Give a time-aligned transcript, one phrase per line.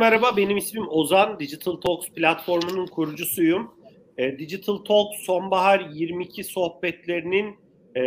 [0.00, 0.36] Merhaba.
[0.36, 1.40] Benim ismim Ozan.
[1.40, 3.70] Digital Talks platformunun kurucusuyum.
[4.18, 7.56] E, Digital Talks sonbahar 22 sohbetlerinin
[7.96, 8.02] e,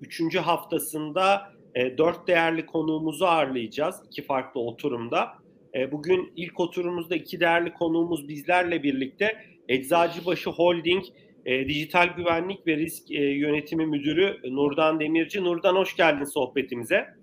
[0.00, 0.36] 3.
[0.36, 3.96] haftasında e, 4 değerli konuğumuzu ağırlayacağız.
[4.06, 5.28] iki farklı oturumda.
[5.74, 9.36] E, bugün ilk oturumumuzda iki değerli konuğumuz bizlerle birlikte
[9.68, 11.04] Eczacıbaşı Holding
[11.46, 15.44] e, Dijital Güvenlik ve Risk e, Yönetimi Müdürü Nurdan Demirci.
[15.44, 17.15] Nurdan hoş geldin sohbetimize.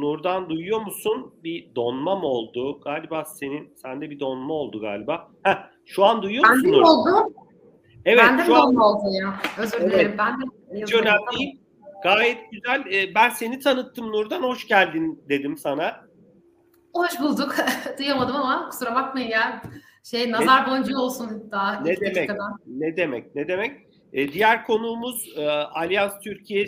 [0.00, 1.34] Nurdan duyuyor musun?
[1.44, 2.80] Bir donma mı oldu?
[2.80, 5.28] Galiba senin, sende bir donma oldu galiba.
[5.42, 6.64] Heh, şu an duyuyor musun?
[6.64, 7.34] Bende mi oldu?
[8.04, 8.18] Evet.
[8.24, 9.34] Bende şu donma oldu ya.
[9.58, 9.92] Özür Evet.
[9.92, 10.14] dilerim.
[10.18, 10.44] Ben de
[10.82, 11.58] Hiç önemli değil.
[12.02, 12.84] Gayet güzel.
[12.92, 14.42] Ee, ben seni tanıttım Nurdan.
[14.42, 16.00] Hoş geldin dedim sana.
[16.94, 17.54] Hoş bulduk.
[17.98, 19.62] Duyamadım ama kusura bakmayın ya.
[20.04, 22.16] Şey nazar boncuğu olsun daha Ne demek?
[22.16, 22.58] dakikadan.
[22.66, 23.34] Ne demek?
[23.34, 23.80] Ne demek?
[24.12, 26.66] Ee, diğer konuğumuz e, Alyans Türkiye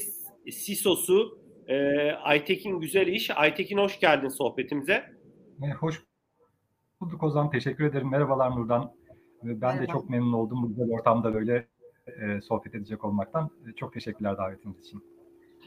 [0.53, 1.39] SİSO'su
[1.69, 3.31] e, Aytekin Güzel İş.
[3.31, 4.93] Aytekin hoş geldin sohbetimize.
[5.63, 6.03] E, hoş
[7.01, 7.51] bulduk Ozan.
[7.51, 8.11] Teşekkür ederim.
[8.11, 8.83] Merhabalar Nurdan.
[8.83, 9.93] E, Ben de Merhaba.
[9.93, 11.67] çok memnun oldum bu güzel ortamda böyle
[12.07, 13.51] e, sohbet edecek olmaktan.
[13.69, 15.03] E, çok teşekkürler davetiniz için.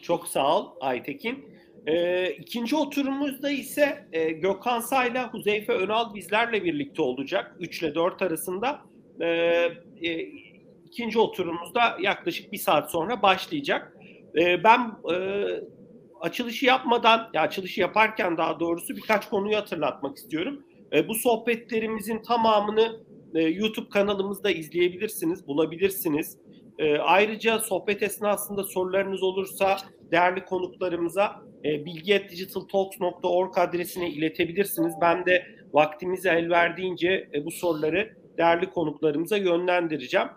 [0.01, 1.57] Çok sağ ol Aytekin.
[1.87, 7.55] Ee, ikinci oturumumuzda ise e, Gökhan Say'la Huzeyfe Önal bizlerle birlikte olacak.
[7.59, 8.81] 3 ile 4 arasında.
[9.21, 9.25] Ee,
[10.01, 10.19] e,
[10.85, 13.97] ikinci oturumumuzda yaklaşık bir saat sonra başlayacak.
[14.39, 15.15] Ee, ben e,
[16.21, 20.63] açılışı yapmadan, ya açılışı yaparken daha doğrusu birkaç konuyu hatırlatmak istiyorum.
[20.93, 22.99] E, bu sohbetlerimizin tamamını
[23.35, 26.37] e, YouTube kanalımızda izleyebilirsiniz, bulabilirsiniz.
[26.79, 29.77] E, ayrıca sohbet esnasında sorularınız olursa
[30.11, 34.93] değerli konuklarımıza e, bilgi.digitaltalks.org adresine iletebilirsiniz.
[35.01, 40.27] Ben de vaktimize el verdiğince e, bu soruları değerli konuklarımıza yönlendireceğim.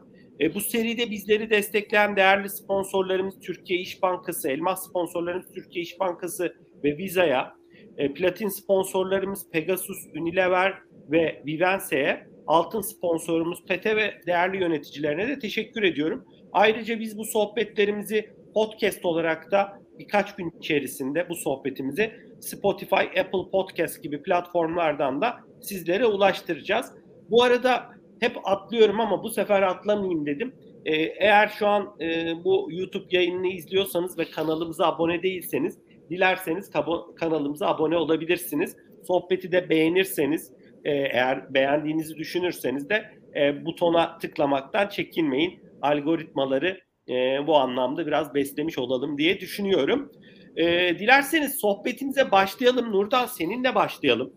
[0.41, 6.56] E, bu seride bizleri destekleyen değerli sponsorlarımız Türkiye İş Bankası, elmas sponsorlarımız Türkiye İş Bankası
[6.84, 7.55] ve Visa'ya,
[7.99, 10.75] e, platin sponsorlarımız Pegasus, Unilever
[11.11, 16.25] ve Vivense'ye, altın sponsorumuz PET'e ve değerli yöneticilerine de teşekkür ediyorum.
[16.53, 24.03] Ayrıca biz bu sohbetlerimizi podcast olarak da birkaç gün içerisinde bu sohbetimizi Spotify, Apple Podcast
[24.03, 26.93] gibi platformlardan da sizlere ulaştıracağız.
[27.31, 30.55] Bu arada hep atlıyorum ama bu sefer atlamayayım dedim.
[30.85, 35.79] Ee, eğer şu an e, bu YouTube yayınını izliyorsanız ve kanalımıza abone değilseniz
[36.11, 36.71] dilerseniz
[37.17, 38.77] kanalımıza abone olabilirsiniz.
[39.07, 40.53] Sohbeti de beğenirseniz
[40.85, 45.61] e, eğer beğendiğinizi düşünürseniz de e, butona tıklamaktan çekinmeyin.
[45.83, 50.13] Algoritmaları e, bu anlamda biraz beslemiş olalım diye düşünüyorum.
[50.57, 50.65] E,
[50.99, 52.93] dilerseniz sohbetimize başlayalım.
[52.93, 54.33] Nurdan seninle başlayalım.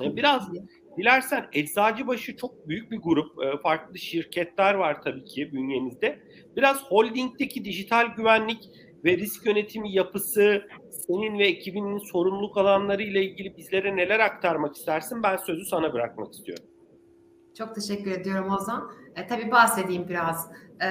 [0.00, 0.48] E, biraz
[0.96, 3.44] dilersen Eczacıbaşı çok büyük bir grup.
[3.44, 6.18] E, farklı şirketler var tabii ki bünyenizde.
[6.56, 8.70] Biraz holdingdeki dijital güvenlik
[9.04, 15.22] ve risk yönetimi yapısı, senin ve ekibinin sorumluluk alanları ile ilgili bizlere neler aktarmak istersin?
[15.22, 16.64] Ben sözü sana bırakmak istiyorum.
[17.58, 18.90] Çok teşekkür ediyorum Ozan.
[19.16, 20.50] E, tabii bahsedeyim biraz.
[20.82, 20.88] E,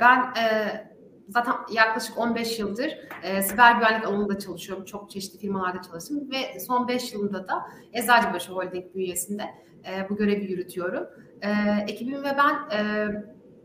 [0.00, 0.91] ben e,
[1.32, 4.84] zaten yaklaşık 15 yıldır e, siber güvenlik alanında çalışıyorum.
[4.84, 7.62] Çok çeşitli firmalarda çalıştım ve son 5 yılında da
[7.92, 9.42] Eczacıbaşı Holding bünyesinde
[9.84, 11.06] e, bu görevi yürütüyorum.
[11.42, 11.50] E,
[11.88, 13.08] ekibim ve ben e,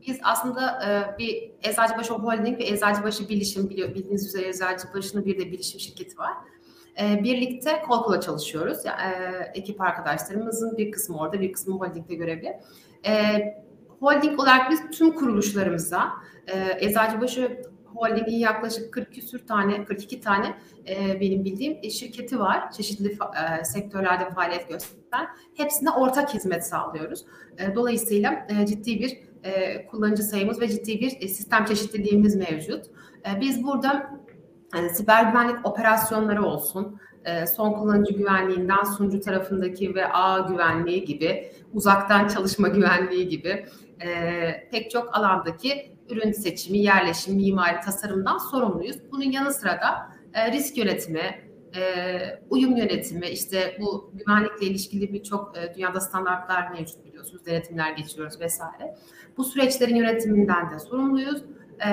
[0.07, 5.51] biz aslında e, bir Eczacıbaşı Holding ve Eczacıbaşı Bilişim biliyor, bildiğiniz üzere Eczacıbaşı'nın bir de
[5.51, 6.33] bilişim şirketi var.
[7.01, 8.85] E, birlikte kol kola çalışıyoruz.
[8.85, 12.59] Ya, e, ekip arkadaşlarımızın bir kısmı orada, bir kısmı holdingde görevli.
[13.05, 13.13] E,
[13.99, 16.09] holding olarak biz tüm kuruluşlarımıza,
[16.47, 20.57] e, Eczacıbaşı Holding'in yaklaşık 40 küsür tane, 42 tane
[20.87, 22.71] e, benim bildiğim e, şirketi var.
[22.71, 25.27] Çeşitli fa- e, sektörlerde faaliyet gösteren.
[25.57, 27.25] Hepsine ortak hizmet sağlıyoruz.
[27.57, 32.85] E, dolayısıyla e, ciddi bir e, kullanıcı sayımız ve ciddi bir e, sistem çeşitliliğimiz mevcut.
[33.25, 34.09] E, biz burada
[34.77, 41.51] e, siber güvenlik operasyonları olsun, e, son kullanıcı güvenliğinden sunucu tarafındaki ve ağ güvenliği gibi,
[41.73, 43.65] uzaktan çalışma güvenliği gibi
[44.01, 48.97] e, pek çok alandaki ürün seçimi, yerleşim, mimari, tasarımdan sorumluyuz.
[49.11, 51.81] Bunun yanı sıra da e, risk yönetimi, e,
[52.49, 58.97] uyum yönetimi, işte bu güvenlikle ilişkili birçok e, dünyada standartlar mevcut biliyorsunuz, denetimler geçiyoruz vesaire.
[59.37, 61.43] Bu süreçlerin yönetiminden de sorumluyuz.
[61.79, 61.89] E,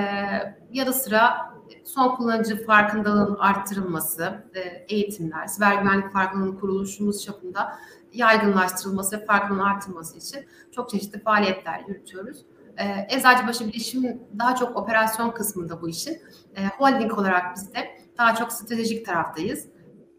[0.73, 1.55] yanı sıra
[1.85, 4.61] son kullanıcı farkındalığın arttırılması, e,
[4.95, 7.79] eğitimler, siber güvenlik farkındalığının kuruluşumuz çapında
[8.15, 12.45] yaygınlaştırılması ve farkındalığın arttırılması için çok çeşitli faaliyetler yürütüyoruz.
[12.77, 16.19] E, Eczacıbaşı Bilişim daha çok operasyon kısmında bu işin.
[16.57, 17.79] E, holding olarak biz de
[18.19, 19.67] daha çok stratejik taraftayız.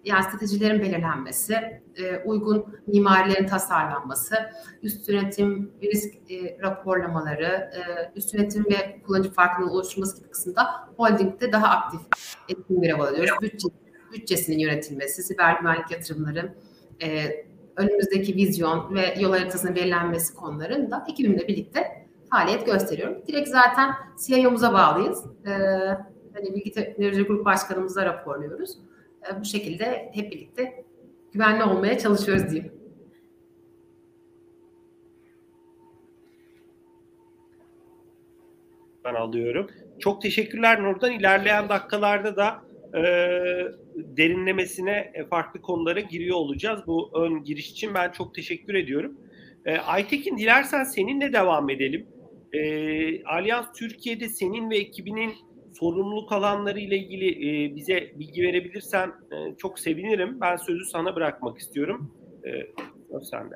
[0.04, 4.36] Yani stratejilerin belirlenmesi, e, uygun mimarilerin tasarlanması,
[4.84, 11.52] üst yönetim risk e, raporlamaları, e, üst yönetim ve kullanıcı farkının oluşturması gibi kısımda holdingde
[11.52, 12.02] daha aktif
[12.50, 13.32] etkin görev alıyoruz.
[13.42, 13.68] Bütçe,
[14.14, 16.56] bütçesinin yönetilmesi, siber güvenlik yatırımları,
[17.02, 17.26] e,
[17.78, 23.18] önümüzdeki vizyon ve yol haritasının belirlenmesi konularında ekibimle birlikte faaliyet gösteriyorum.
[23.28, 23.94] Direkt zaten
[24.26, 25.26] CIO'muza bağlıyız.
[25.46, 25.50] Ee,
[26.34, 28.78] hani Bilgi Teknoloji Grup Başkanımıza raporluyoruz.
[29.30, 30.84] Ee, bu şekilde hep birlikte
[31.34, 32.72] güvenli olmaya çalışıyoruz diyeyim.
[39.04, 39.68] Ben alıyorum.
[40.00, 41.12] Çok teşekkürler Nurdan.
[41.12, 42.65] İlerleyen dakikalarda da
[42.96, 43.02] e,
[43.96, 46.82] derinlemesine farklı konulara giriyor olacağız.
[46.88, 49.18] Bu ön giriş için ben çok teşekkür ediyorum.
[49.66, 52.08] E, Aytekin dilersen seninle devam edelim.
[52.54, 55.34] E, Alyans Türkiye'de senin ve ekibinin
[55.74, 60.42] sorumluluk alanları ile ilgili e, bize bilgi verebilirsen e, çok sevinirim.
[60.42, 62.12] Ben sözü sana bırakmak istiyorum.
[62.46, 62.52] E,
[63.24, 63.56] sende.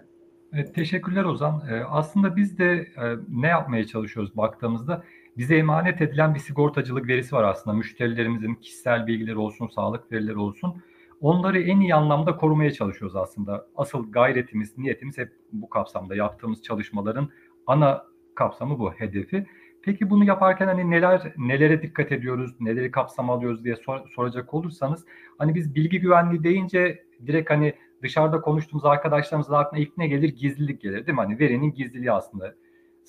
[0.54, 1.64] Evet, teşekkürler Ozan.
[1.72, 2.66] Ee, aslında biz de
[2.98, 5.04] e, ne yapmaya çalışıyoruz baktığımızda
[5.40, 7.78] bize emanet edilen bir sigortacılık verisi var aslında.
[7.78, 10.84] Müşterilerimizin kişisel bilgileri olsun, sağlık verileri olsun.
[11.22, 13.68] Onları en iyi anlamda korumaya çalışıyoruz aslında.
[13.76, 16.16] Asıl gayretimiz, niyetimiz hep bu kapsamda.
[16.16, 17.30] Yaptığımız çalışmaların
[17.68, 18.06] ana
[18.36, 19.46] kapsamı bu, hedefi.
[19.82, 25.06] Peki bunu yaparken hani neler nelere dikkat ediyoruz, neleri kapsam alıyoruz diye sor, soracak olursanız
[25.38, 30.30] hani biz bilgi güvenliği deyince direkt hani dışarıda konuştuğumuz arkadaşlarımızın aklına ilk ne gelir?
[30.30, 31.22] Gizlilik gelir değil mi?
[31.22, 32.56] Hani verinin gizliliği aslında.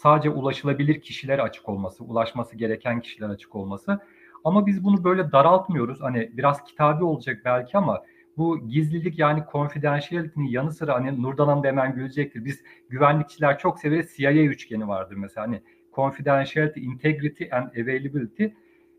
[0.02, 4.00] Sadece ulaşılabilir kişilere açık olması, ulaşması gereken kişiler açık olması.
[4.44, 6.00] Ama biz bunu böyle daraltmıyoruz.
[6.00, 8.02] Hani biraz kitabi olacak belki ama
[8.37, 12.44] bu gizlilik yani confidentiality'nin yanı sıra hani Nurdan Hanım da hemen gülecektir.
[12.44, 14.17] Biz güvenlikçiler çok severiz.
[14.17, 15.47] CIA üçgeni vardır mesela.
[15.47, 15.62] Hani
[15.94, 18.44] confidentiality, integrity and availability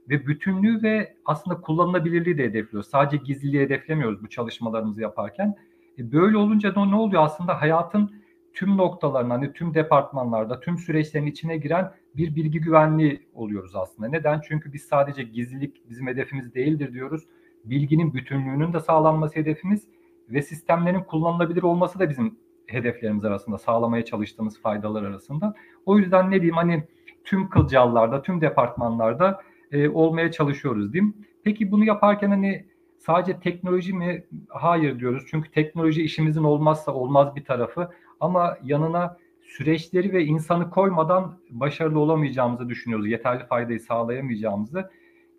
[0.09, 2.89] ve bütünlüğü ve aslında kullanılabilirliği de hedefliyoruz.
[2.89, 5.56] Sadece gizliliği hedeflemiyoruz bu çalışmalarımızı yaparken.
[6.00, 8.20] E böyle olunca da ne oluyor aslında hayatın
[8.53, 14.09] tüm noktalarına, hani tüm departmanlarda, tüm süreçlerin içine giren bir bilgi güvenliği oluyoruz aslında.
[14.09, 14.42] Neden?
[14.48, 17.24] Çünkü biz sadece gizlilik bizim hedefimiz değildir diyoruz.
[17.65, 19.88] Bilginin bütünlüğünün de sağlanması hedefimiz
[20.30, 22.38] ve sistemlerin kullanılabilir olması da bizim
[22.68, 25.53] hedeflerimiz arasında, sağlamaya çalıştığımız faydalar arasında.
[25.86, 26.83] O yüzden ne diyeyim hani
[27.24, 31.15] tüm kılcallarda, tüm departmanlarda e, olmaya çalışıyoruz diyeyim.
[31.44, 32.65] Peki bunu yaparken hani
[32.98, 34.24] sadece teknoloji mi?
[34.50, 35.24] Hayır diyoruz.
[35.31, 37.89] Çünkü teknoloji işimizin olmazsa olmaz bir tarafı.
[38.21, 43.07] Ama yanına süreçleri ve insanı koymadan başarılı olamayacağımızı düşünüyoruz.
[43.07, 44.89] Yeterli faydayı sağlayamayacağımızı.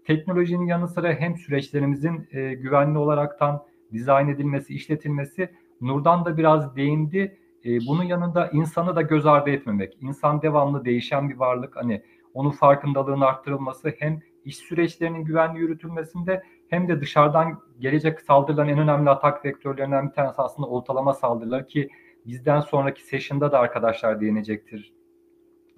[0.07, 3.63] Teknolojinin yanı sıra hem süreçlerimizin e, güvenli olaraktan
[3.93, 5.49] dizayn edilmesi, işletilmesi
[5.83, 7.39] Nurdan da biraz değindi.
[7.65, 9.99] E, bunun yanında insanı da göz ardı etmemek.
[10.01, 11.77] İnsan devamlı değişen bir varlık.
[11.77, 12.03] Hani
[12.35, 19.11] onun farkındalığının arttırılması hem iş süreçlerinin güvenli yürütülmesinde hem de dışarıdan gelecek saldırıların en önemli
[19.11, 21.89] atak vektörlerinden bir tanesi aslında ortalama saldırılar ki
[22.27, 24.93] bizden sonraki session'da da arkadaşlar değinecektir.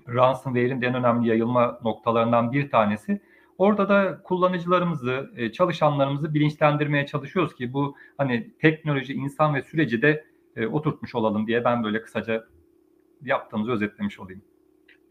[0.08, 3.20] Ransomware'in en önemli yayılma noktalarından bir tanesi.
[3.58, 10.24] Orada da kullanıcılarımızı, e, çalışanlarımızı bilinçlendirmeye çalışıyoruz ki bu hani teknoloji, insan ve süreci de
[10.56, 12.44] e, oturtmuş olalım diye ben böyle kısaca
[13.24, 14.42] yaptığımızı özetlemiş olayım.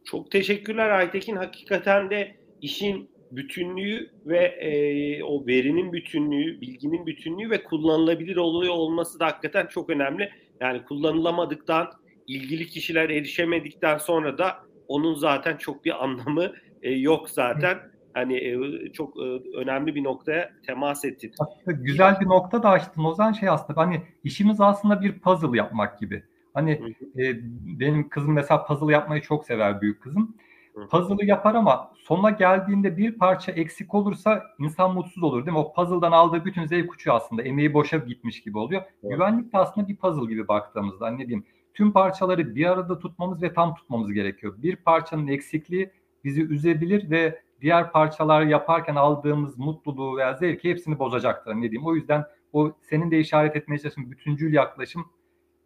[0.04, 1.36] Çok teşekkürler Aytekin.
[1.36, 9.20] Hakikaten de işin bütünlüğü ve e, o verinin bütünlüğü, bilginin bütünlüğü ve kullanılabilir oluyor olması
[9.20, 10.30] da hakikaten çok önemli.
[10.60, 11.88] Yani kullanılamadıktan,
[12.28, 14.56] ilgili kişiler erişemedikten sonra da
[14.88, 17.78] onun zaten çok bir anlamı e, yok zaten.
[18.14, 21.32] Hani e, çok e, önemli bir noktaya temas ettin.
[21.40, 26.00] Aslında güzel bir nokta da açtın Ozan şey aslında hani işimiz aslında bir puzzle yapmak
[26.00, 26.24] gibi.
[26.54, 26.72] Hani
[27.18, 27.36] e,
[27.80, 30.36] benim kızım mesela puzzle yapmayı çok sever büyük kızım.
[30.74, 35.64] Puzzle'ı yapar ama sona geldiğinde bir parça eksik olursa insan mutsuz olur değil mi?
[35.64, 37.42] O puzzle'dan aldığı bütün zevk uçuyor aslında.
[37.42, 38.82] Emeği boşa gitmiş gibi oluyor.
[38.82, 39.14] Evet.
[39.14, 41.46] Güvenlik de aslında bir puzzle gibi baktığımızda ne diyeyim.
[41.74, 44.54] Tüm parçaları bir arada tutmamız ve tam tutmamız gerekiyor.
[44.58, 45.92] Bir parçanın eksikliği
[46.24, 51.56] bizi üzebilir ve diğer parçalar yaparken aldığımız mutluluğu veya zevki hepsini bozacaktır.
[51.56, 51.86] Ne diyeyim.
[51.86, 55.06] O yüzden o senin de işaret etmeye çalıştığın bütüncül yaklaşım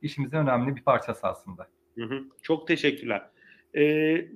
[0.01, 1.67] işimizin önemli bir parçası aslında.
[1.95, 2.23] Hı hı.
[2.41, 3.29] Çok teşekkürler.
[3.75, 4.27] Ee,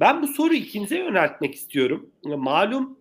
[0.00, 2.10] ben bu soruyu ikinize yöneltmek istiyorum.
[2.24, 2.98] Malum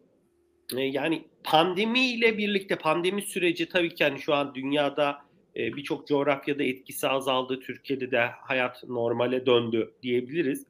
[0.75, 5.17] e, yani pandemi ile birlikte pandemi süreci tabii ki hani şu an dünyada
[5.55, 7.59] e, birçok coğrafyada etkisi azaldı.
[7.59, 10.65] Türkiye'de de hayat normale döndü diyebiliriz.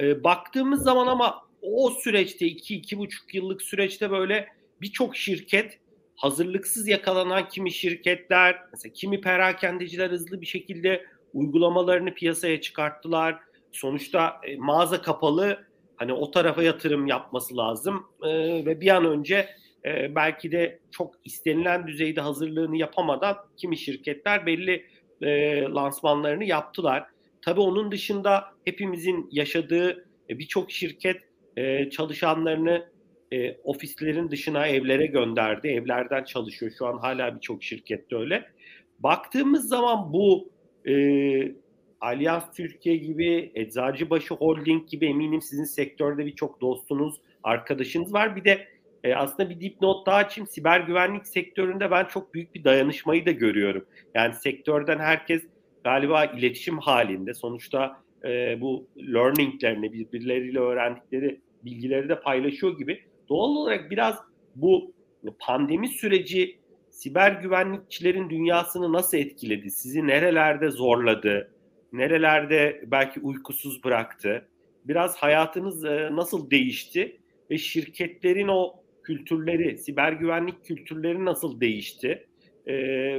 [0.00, 4.48] E, baktığımız zaman ama o süreçte 2-2,5 yıllık süreçte böyle
[4.80, 5.78] birçok şirket
[6.16, 13.38] hazırlıksız yakalanan kimi şirketler, mesela kimi perakendeciler hızlı bir şekilde uygulamalarını piyasaya çıkarttılar
[13.76, 15.66] sonuçta e, mağaza kapalı
[15.96, 18.28] hani o tarafa yatırım yapması lazım e,
[18.66, 19.48] ve bir an önce
[19.84, 24.86] e, belki de çok istenilen düzeyde hazırlığını yapamadan kimi şirketler belli
[25.22, 27.06] e, lansmanlarını yaptılar.
[27.42, 31.16] Tabii onun dışında hepimizin yaşadığı e, birçok şirket
[31.56, 32.88] e, çalışanlarını
[33.32, 35.68] e, ofislerin dışına evlere gönderdi.
[35.68, 36.72] Evlerden çalışıyor.
[36.78, 38.50] Şu an hala birçok şirkette öyle.
[38.98, 40.50] Baktığımız zaman bu
[40.88, 40.92] e,
[42.00, 48.36] Allianz Türkiye gibi, Eczacıbaşı Holding gibi eminim sizin sektörde birçok dostunuz, arkadaşınız var.
[48.36, 48.68] Bir de
[49.04, 50.48] e, aslında bir dipnot daha açayım.
[50.48, 53.84] Siber güvenlik sektöründe ben çok büyük bir dayanışmayı da görüyorum.
[54.14, 55.42] Yani sektörden herkes
[55.84, 57.34] galiba iletişim halinde.
[57.34, 63.04] Sonuçta e, bu learninglerini birbirleriyle öğrendikleri bilgileri de paylaşıyor gibi.
[63.28, 64.18] Doğal olarak biraz
[64.54, 64.92] bu
[65.38, 66.58] pandemi süreci
[66.90, 69.70] siber güvenlikçilerin dünyasını nasıl etkiledi?
[69.70, 71.50] Sizi nerelerde zorladı?
[71.96, 74.48] Nerelerde belki uykusuz bıraktı?
[74.84, 77.20] Biraz hayatınız e, nasıl değişti?
[77.50, 82.26] Ve şirketlerin o kültürleri, siber güvenlik kültürleri nasıl değişti?
[82.68, 82.72] E,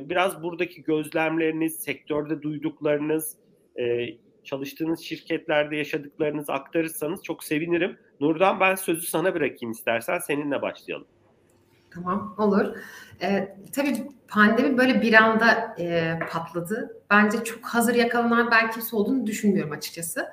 [0.10, 3.38] biraz buradaki gözlemleriniz, sektörde duyduklarınız,
[3.80, 4.08] e,
[4.44, 7.98] çalıştığınız şirketlerde yaşadıklarınızı aktarırsanız çok sevinirim.
[8.20, 11.08] Nurdan ben sözü sana bırakayım istersen seninle başlayalım.
[11.94, 12.76] Tamam olur.
[13.22, 17.02] Ee, tabii pandemi böyle bir anda e, patladı.
[17.10, 20.28] Bence çok hazır yakalanan ben kimse olduğunu düşünmüyorum açıkçası.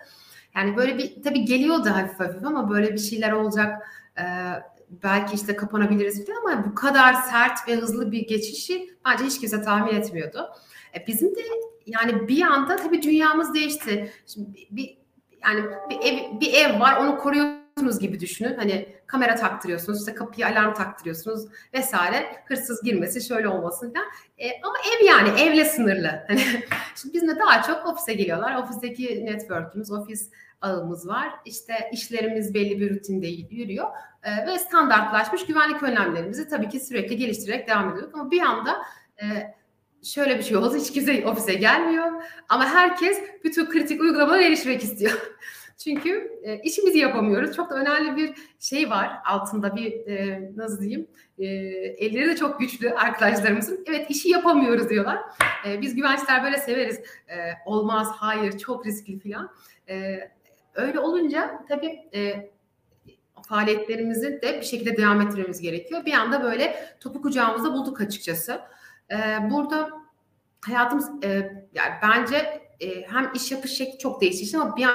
[0.56, 3.82] Yani böyle bir tabii geliyordu hafif hafif ama böyle bir şeyler olacak.
[4.18, 4.24] E,
[5.02, 9.62] belki işte kapanabiliriz falan ama bu kadar sert ve hızlı bir geçişi bence hiç kimse
[9.62, 10.48] tahmin etmiyordu.
[10.94, 11.40] E, bizim de
[11.86, 14.12] yani bir anda tabii dünyamız değişti.
[14.26, 14.98] Şimdi bir
[15.42, 17.18] yani bir ev, bir ev var onu
[17.84, 18.54] koruyorsunuz gibi düşünün.
[18.56, 22.42] Hani kamera taktırıyorsunuz, işte kapıya alarm taktırıyorsunuz vesaire.
[22.46, 24.06] Hırsız girmesi şöyle olmasın falan.
[24.38, 26.24] E, ama ev yani evle sınırlı.
[26.28, 26.40] Hani
[26.96, 28.54] şimdi bizim de daha çok ofise geliyorlar.
[28.56, 31.28] Ofisteki network'ümüz, ofis ağımız var.
[31.44, 33.86] İşte işlerimiz belli bir rutinde yürüyor.
[34.22, 38.14] E, ve standartlaşmış güvenlik önlemlerimizi tabii ki sürekli geliştirerek devam ediyorduk.
[38.14, 38.76] Ama bir anda
[39.22, 39.54] e,
[40.02, 40.76] şöyle bir şey oldu.
[40.76, 42.22] Hiç kimse ofise gelmiyor.
[42.48, 45.12] Ama herkes bütün kritik uygulamalara erişmek istiyor.
[45.78, 47.56] Çünkü e, işimizi yapamıyoruz.
[47.56, 51.06] Çok da önemli bir şey var altında bir e, nasıl diyeyim
[51.38, 51.44] e,
[52.06, 53.84] elleri de çok güçlü arkadaşlarımızın.
[53.88, 55.18] Evet işi yapamıyoruz diyorlar.
[55.66, 57.00] E, biz güvençler böyle severiz.
[57.28, 59.50] E, olmaz, hayır, çok riskli falan.
[59.88, 60.18] E,
[60.74, 62.50] öyle olunca tabii e,
[63.48, 66.06] faaliyetlerimizi de bir şekilde devam ettirmemiz gerekiyor.
[66.06, 68.60] Bir anda böyle topu kucağımızda bulduk açıkçası.
[69.10, 69.16] E,
[69.50, 69.90] burada
[70.66, 71.28] hayatımız e,
[71.74, 74.86] yani bence e, hem iş yapış şekli çok değişti ama bir,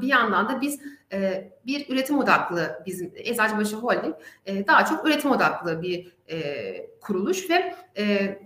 [0.00, 0.80] bir yandan da biz
[1.12, 4.14] e, bir üretim odaklı bizim Eczacıbaşı Holding
[4.46, 8.38] e, daha çok üretim odaklı bir e, kuruluş ve e,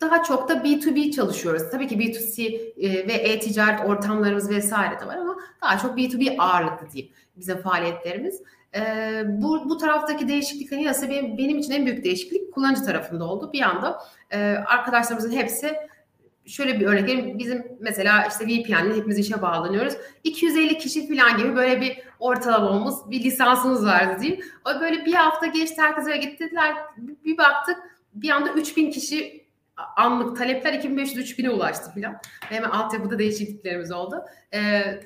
[0.00, 1.62] daha çok da B2B çalışıyoruz.
[1.70, 2.42] Tabii ki B2C
[2.76, 8.42] e, ve e-ticaret ortamlarımız vesaire de var ama daha çok B2B ağırlıklı diyeyim bizim faaliyetlerimiz.
[8.74, 8.82] E,
[9.26, 13.50] bu, bu taraftaki değişikliklerin yanı benim, benim için en büyük değişiklik kullanıcı tarafında oldu.
[13.52, 15.76] Bir anda e, arkadaşlarımızın hepsi
[16.48, 17.38] şöyle bir örnek vereyim.
[17.38, 19.94] Bizim mesela işte VPN'le hepimiz işe bağlanıyoruz.
[20.24, 24.44] 250 kişi falan gibi böyle bir ortalamamız, bir lisansımız vardı diyeyim.
[24.64, 26.74] O böyle bir hafta geçti herkes eve gittiler.
[26.96, 27.76] Bir baktık
[28.14, 29.48] bir anda 3000 kişi
[29.96, 32.16] anlık talepler 2500-3000'e ulaştı falan.
[32.40, 34.24] Hemen altyapıda değişikliklerimiz oldu.
[34.54, 35.00] Ee,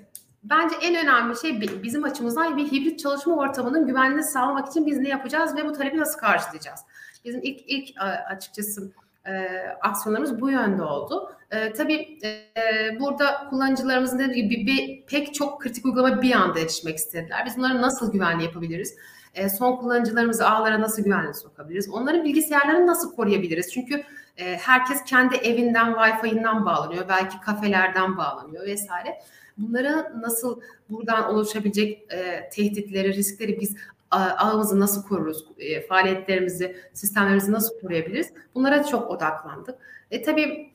[0.45, 5.09] bence en önemli şey bizim açımızdan bir hibrit çalışma ortamının güvenliğini sağlamak için biz ne
[5.09, 6.81] yapacağız ve bu talebi nasıl karşılayacağız?
[7.25, 7.89] Bizim ilk ilk
[8.31, 8.93] açıkçası
[9.27, 9.33] e,
[9.81, 11.33] aksiyonlarımız bu yönde oldu.
[11.51, 16.97] E, tabii e, burada kullanıcılarımızın dediği gibi bir, pek çok kritik uygulama bir anda erişmek
[16.97, 17.43] istediler.
[17.47, 18.97] Biz bunları nasıl güvenli yapabiliriz?
[19.35, 21.91] E, son kullanıcılarımızı ağlara nasıl güvenli sokabiliriz?
[21.91, 23.73] Onların bilgisayarlarını nasıl koruyabiliriz?
[23.73, 24.03] Çünkü
[24.37, 27.09] e, herkes kendi evinden, Wi-Fi'inden bağlanıyor.
[27.09, 29.19] Belki kafelerden bağlanıyor vesaire.
[29.59, 30.61] Bunları nasıl
[30.91, 33.77] buradan oluşabilecek e, tehditleri, riskleri biz
[34.13, 38.33] ağımızı nasıl koruruz, e, faaliyetlerimizi, sistemlerimizi nasıl koruyabiliriz?
[38.55, 39.79] Bunlara çok odaklandık.
[40.11, 40.73] E tabii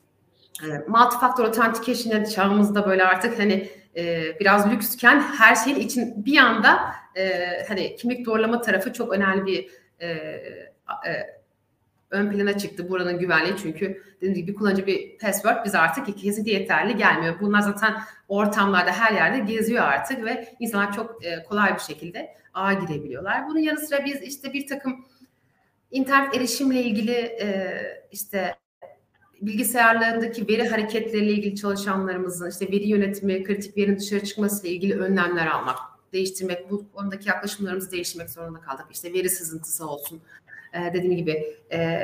[0.64, 6.78] e, multifactor authentication çağımızda böyle artık hani e, biraz lüksken her şeyin için bir anda
[7.16, 7.30] e,
[7.68, 11.37] hani kimlik doğrulama tarafı çok önemli bir e, e,
[12.10, 16.96] ön plana çıktı buranın güvenliği çünkü dediğim gibi kullanıcı bir password bize artık kesinlikle yeterli
[16.96, 17.40] gelmiyor.
[17.40, 17.94] Bunlar zaten
[18.28, 23.48] ortamlarda her yerde geziyor artık ve insanlar çok e, kolay bir şekilde ağa girebiliyorlar.
[23.48, 25.04] Bunun yanı sıra biz işte bir takım
[25.90, 27.78] internet erişimle ilgili e,
[28.12, 28.54] işte
[29.42, 35.46] bilgisayarlarındaki veri hareketleriyle ilgili çalışanlarımızın işte veri yönetimi, kritik verinin dışarı çıkması ile ilgili önlemler
[35.46, 35.78] almak,
[36.12, 38.86] değiştirmek, bu konudaki yaklaşımlarımızı değiştirmek zorunda kaldık.
[38.90, 40.20] İşte veri sızıntısı olsun,
[40.72, 41.98] e, dediğim gibi e,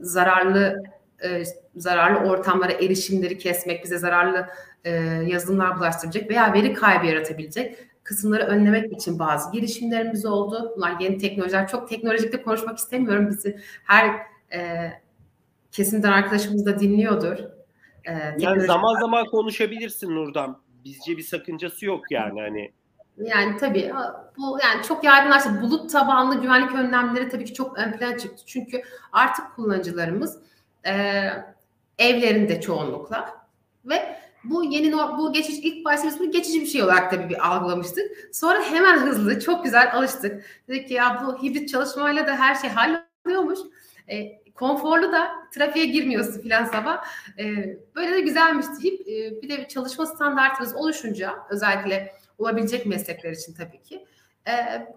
[0.00, 0.82] zararlı
[1.24, 1.42] e,
[1.76, 4.46] zararlı ortamlara erişimleri kesmek, bize zararlı
[4.84, 4.90] e,
[5.26, 10.72] yazılımlar bulaştıracak veya veri kaybı yaratabilecek kısımları önlemek için bazı girişimlerimiz oldu.
[10.76, 11.68] Bunlar yeni teknolojiler.
[11.68, 13.28] Çok teknolojikte konuşmak istemiyorum.
[13.30, 14.14] Bizi her
[14.52, 14.92] e,
[15.72, 17.38] kesimden arkadaşımız da dinliyordur.
[18.04, 20.62] E, yani zaman zaman konuşabilirsin Nurdan.
[20.84, 22.72] Bizce bir sakıncası yok yani hani.
[23.18, 23.92] Yani tabii
[24.38, 25.62] bu yani çok yaygınlaştı.
[25.62, 28.42] Bulut tabanlı güvenlik önlemleri tabii ki çok ön plana çıktı.
[28.46, 30.38] Çünkü artık kullanıcılarımız
[30.86, 30.92] e,
[31.98, 33.46] evlerinde çoğunlukla
[33.84, 37.48] ve bu yeni bu geçiş ilk başta biz bunu geçici bir şey olarak tabii bir
[37.48, 38.28] algılamıştık.
[38.32, 40.44] Sonra hemen hızlı çok güzel alıştık.
[40.68, 43.58] Dedik ki ya bu hibrit çalışmayla da her şey halloluyormuş.
[44.08, 47.04] E, konforlu da trafiğe girmiyorsun filan sabah.
[47.38, 47.44] E,
[47.94, 53.54] böyle de güzelmiş deyip e, bir de bir çalışma standartımız oluşunca özellikle olabilecek meslekler için
[53.54, 54.06] tabii ki
[54.48, 54.52] e,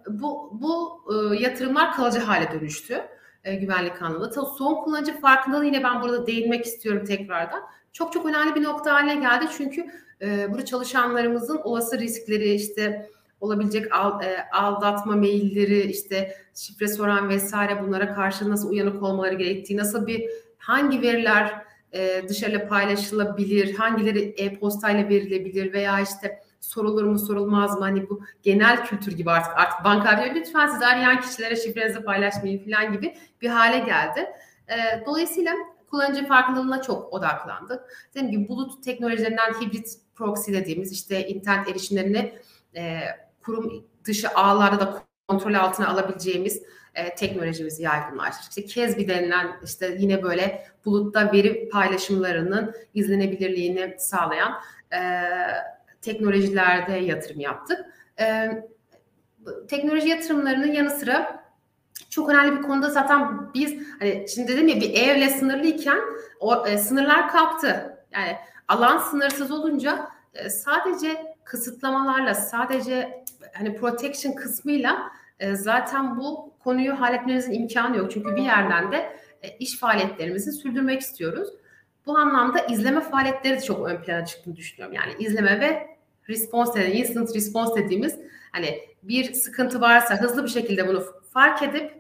[0.08, 3.02] bu bu e, yatırımlar kalıcı hale dönüştü
[3.44, 4.30] e, güvenlik anlamında.
[4.30, 7.64] Tabii son kullanıcı farkındalığı yine ben burada değinmek istiyorum tekrardan.
[7.94, 9.86] Çok çok önemli bir nokta haline geldi çünkü
[10.22, 13.10] e, burada çalışanlarımızın olası riskleri işte
[13.42, 20.08] olabilecek e, aldatma mailleri işte şifre soran vesaire bunlara karşı nasıl uyanık olmaları gerektiği nasıl
[20.08, 21.54] bir hangi veriler
[21.94, 28.86] e, dışarıya paylaşılabilir hangileri e-postayla verilebilir veya işte sorulur mu sorulmaz mı hani bu genel
[28.86, 33.80] kültür gibi artık artık banka lütfen siz arayan kişilere şifrenizi paylaşmayın falan gibi bir hale
[33.80, 34.30] geldi.
[34.68, 35.54] E, dolayısıyla
[35.90, 37.82] kullanıcı farkındalığına çok odaklandık.
[38.16, 42.34] Dediğim gibi bulut teknolojilerinden hibrit proxy dediğimiz işte internet erişimlerini
[42.76, 43.00] e,
[43.44, 46.64] kurum dışı ağlarda da kontrol altına alabileceğimiz
[46.96, 48.50] e, teknolojimizi yaygınlaştırdık.
[48.50, 54.54] İşte Kezbi denilen işte yine böyle bulutta veri paylaşımlarının izlenebilirliğini sağlayan
[54.94, 55.00] e,
[56.06, 57.86] teknolojilerde yatırım yaptık.
[58.20, 58.50] E,
[59.68, 61.46] teknoloji yatırımlarının yanı sıra
[62.10, 65.98] çok önemli bir konuda zaten biz hani şimdi dedim ya bir evle sınırlıyken
[66.40, 67.98] o e, sınırlar kalktı.
[68.12, 68.36] Yani
[68.68, 77.54] alan sınırsız olunca e, sadece kısıtlamalarla sadece hani protection kısmıyla e, zaten bu konuyu halletmemizin
[77.54, 78.12] imkanı yok.
[78.12, 81.50] Çünkü bir yerden de e, iş faaliyetlerimizi sürdürmek istiyoruz.
[82.06, 84.96] Bu anlamda izleme faaliyetleri de çok ön plana çıktığını düşünüyorum.
[84.96, 85.95] Yani izleme ve
[86.30, 88.20] response instant response dediğimiz
[88.52, 91.92] hani bir sıkıntı varsa hızlı bir şekilde bunu fark edip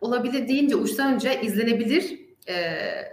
[0.00, 2.54] olabildiğince uçtan önce izlenebilir e,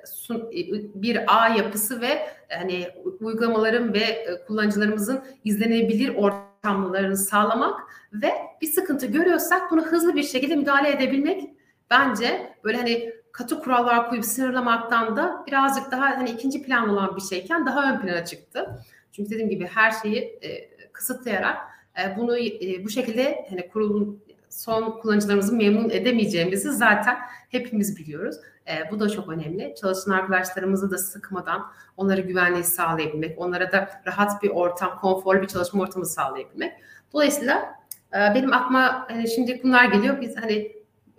[0.05, 0.51] sun,
[0.95, 2.87] bir ağ yapısı ve hani
[3.19, 7.79] uygulamaların ve e, kullanıcılarımızın izlenebilir ortamlarını sağlamak
[8.13, 8.31] ve
[8.61, 11.49] bir sıkıntı görüyorsak bunu hızlı bir şekilde müdahale edebilmek
[11.89, 17.21] bence böyle hani katı kurallar koyup sınırlamaktan da birazcık daha hani ikinci plan olan bir
[17.21, 18.79] şeyken daha ön plana çıktı.
[19.17, 21.57] Çünkü dediğim gibi her şeyi e, kısıtlayarak
[21.99, 27.17] e, bunu e, bu şekilde hani kurulun son kullanıcılarımızı memnun edemeyeceğimizi zaten
[27.49, 28.35] hepimiz biliyoruz.
[28.67, 29.75] E, bu da çok önemli.
[29.81, 35.83] Çalışan arkadaşlarımızı da sıkmadan onlara güvenliği sağlayabilmek, onlara da rahat bir ortam, konforlu bir çalışma
[35.83, 36.73] ortamı sağlayabilmek.
[37.13, 37.75] Dolayısıyla
[38.13, 40.21] e, benim aklıma hani şimdi bunlar geliyor.
[40.21, 40.71] Biz hani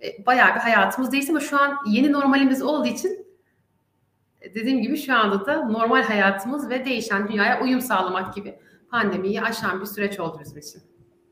[0.03, 3.28] e, bayağı bir hayatımız değişti ama şu an yeni normalimiz olduğu için
[4.41, 8.55] dediğim gibi şu anda da normal hayatımız ve değişen dünyaya uyum sağlamak gibi
[8.91, 10.81] pandemiyi aşan bir süreç oldu bizim için.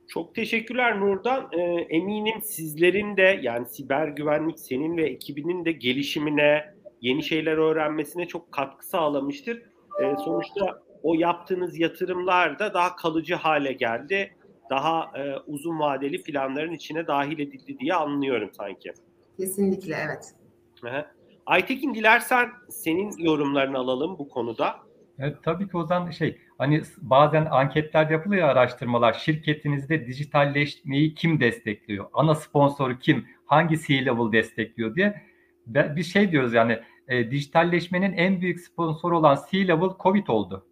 [0.07, 1.49] Çok teşekkürler Nurdan.
[1.51, 8.27] Ee, eminim sizlerin de yani siber güvenlik senin ve ekibinin de gelişimine, yeni şeyler öğrenmesine
[8.27, 9.57] çok katkı sağlamıştır.
[10.01, 14.33] Ee, sonuçta o yaptığınız yatırımlar da daha kalıcı hale geldi.
[14.69, 18.93] Daha e, uzun vadeli planların içine dahil edildi diye anlıyorum sanki.
[19.37, 20.33] Kesinlikle evet.
[20.83, 21.16] Aha.
[21.47, 24.75] Aytekin dilersen senin yorumlarını alalım bu konuda.
[25.19, 32.05] Evet, tabii ki Ozan şey hani bazen anketler yapılıyor araştırmalar şirketinizde dijitalleşmeyi kim destekliyor?
[32.13, 33.25] Ana sponsoru kim?
[33.45, 35.21] Hangi C-level destekliyor diye.
[35.67, 40.65] Bir şey diyoruz yani e, dijitalleşmenin en büyük sponsoru olan C-level Covid oldu.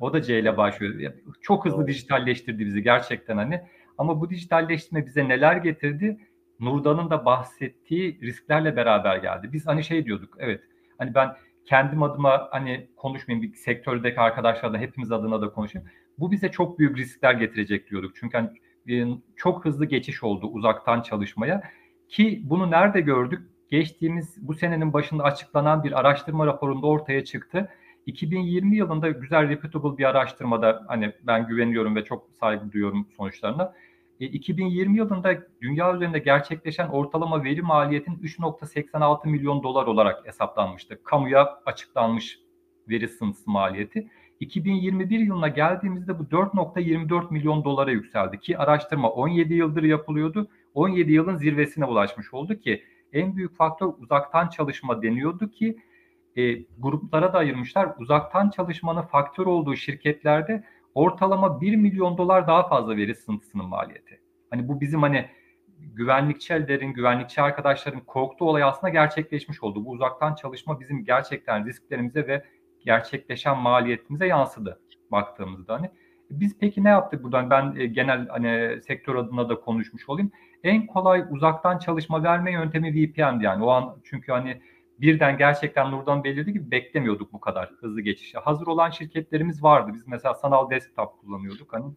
[0.00, 1.12] O da C ile başlıyor.
[1.40, 3.60] Çok hızlı dijitalleştirdi bizi gerçekten hani.
[3.98, 6.18] Ama bu dijitalleşme bize neler getirdi?
[6.60, 9.52] Nurdan'ın da bahsettiği risklerle beraber geldi.
[9.52, 10.60] Biz hani şey diyorduk evet
[10.98, 15.88] hani ben kendim adıma hani konuşmayayım bir sektördeki arkadaşlarla hepimiz adına da konuşayım.
[16.18, 18.16] Bu bize çok büyük riskler getirecek diyorduk.
[18.16, 18.50] Çünkü hani
[18.88, 21.62] e, çok hızlı geçiş oldu uzaktan çalışmaya
[22.08, 23.40] ki bunu nerede gördük?
[23.70, 27.68] Geçtiğimiz bu senenin başında açıklanan bir araştırma raporunda ortaya çıktı.
[28.06, 33.74] 2020 yılında güzel reputable bir araştırmada hani ben güveniyorum ve çok saygı duyuyorum sonuçlarına.
[34.26, 41.02] 2020 e, yılında dünya üzerinde gerçekleşen ortalama veri maliyetin 3.86 milyon dolar olarak hesaplanmıştı.
[41.04, 42.38] Kamuya açıklanmış
[42.88, 44.08] veri sınıfı maliyeti.
[44.40, 50.48] 2021 yılına geldiğimizde bu 4.24 milyon dolara yükseldi ki araştırma 17 yıldır yapılıyordu.
[50.74, 55.78] 17 yılın zirvesine ulaşmış oldu ki en büyük faktör uzaktan çalışma deniyordu ki
[56.36, 57.94] e, gruplara da ayırmışlar.
[57.98, 60.64] Uzaktan çalışmanın faktör olduğu şirketlerde
[60.98, 64.20] ortalama 1 milyon dolar daha fazla veri sınıfının maliyeti.
[64.50, 65.28] Hani bu bizim hani
[65.78, 69.84] güvenlikçi ellerin, güvenlikçi arkadaşların korktuğu olay aslında gerçekleşmiş oldu.
[69.84, 72.44] Bu uzaktan çalışma bizim gerçekten risklerimize ve
[72.84, 74.80] gerçekleşen maliyetimize yansıdı
[75.10, 75.90] baktığımızda hani.
[76.30, 77.50] Biz peki ne yaptık buradan?
[77.50, 80.30] Ben e, genel hani sektör adına da konuşmuş olayım.
[80.64, 83.64] En kolay uzaktan çalışma verme yöntemi VPN'di yani.
[83.64, 84.60] O an çünkü hani
[85.00, 88.38] birden gerçekten Nurdan belirdi gibi beklemiyorduk bu kadar hızlı geçişi.
[88.38, 89.90] Hazır olan şirketlerimiz vardı.
[89.94, 91.72] Biz mesela sanal desktop kullanıyorduk.
[91.72, 91.92] Hani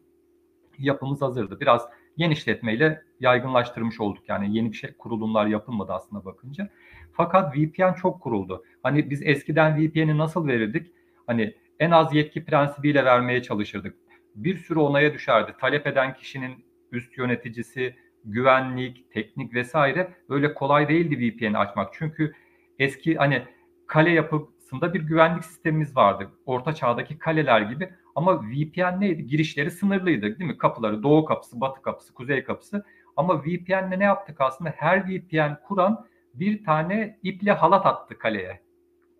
[0.78, 1.60] yapımız hazırdı.
[1.60, 4.24] Biraz genişletmeyle yaygınlaştırmış olduk.
[4.28, 6.70] Yani yeni bir şey kurulumlar yapılmadı aslında bakınca.
[7.14, 8.64] Fakat VPN çok kuruldu.
[8.84, 10.92] Hani biz eskiden VPN'i nasıl verirdik?
[11.28, 13.96] Hani en az yetki prensibiyle vermeye çalışırdık.
[14.36, 15.56] Bir sürü onaya düşerdi.
[15.62, 21.94] Talep eden kişinin üst yöneticisi, güvenlik, teknik vesaire öyle kolay değildi VPN'i açmak.
[21.94, 22.34] Çünkü
[22.80, 23.44] eski hani
[23.88, 26.30] kale yapısında bir güvenlik sistemimiz vardı.
[26.46, 29.26] Orta çağdaki kaleler gibi ama VPN neydi?
[29.26, 30.58] Girişleri sınırlıydı değil mi?
[30.58, 32.86] Kapıları doğu kapısı, batı kapısı, kuzey kapısı.
[33.16, 34.70] Ama VPN'le ne yaptık aslında?
[34.70, 38.62] Her VPN kuran bir tane iple halat attı kaleye.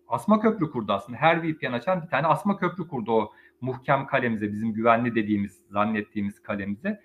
[0.08, 1.18] Asma köprü kurdu aslında.
[1.18, 6.42] Her VPN açan bir tane asma köprü kurdu o muhkem kalemize, bizim güvenli dediğimiz, zannettiğimiz
[6.42, 7.00] kalemize.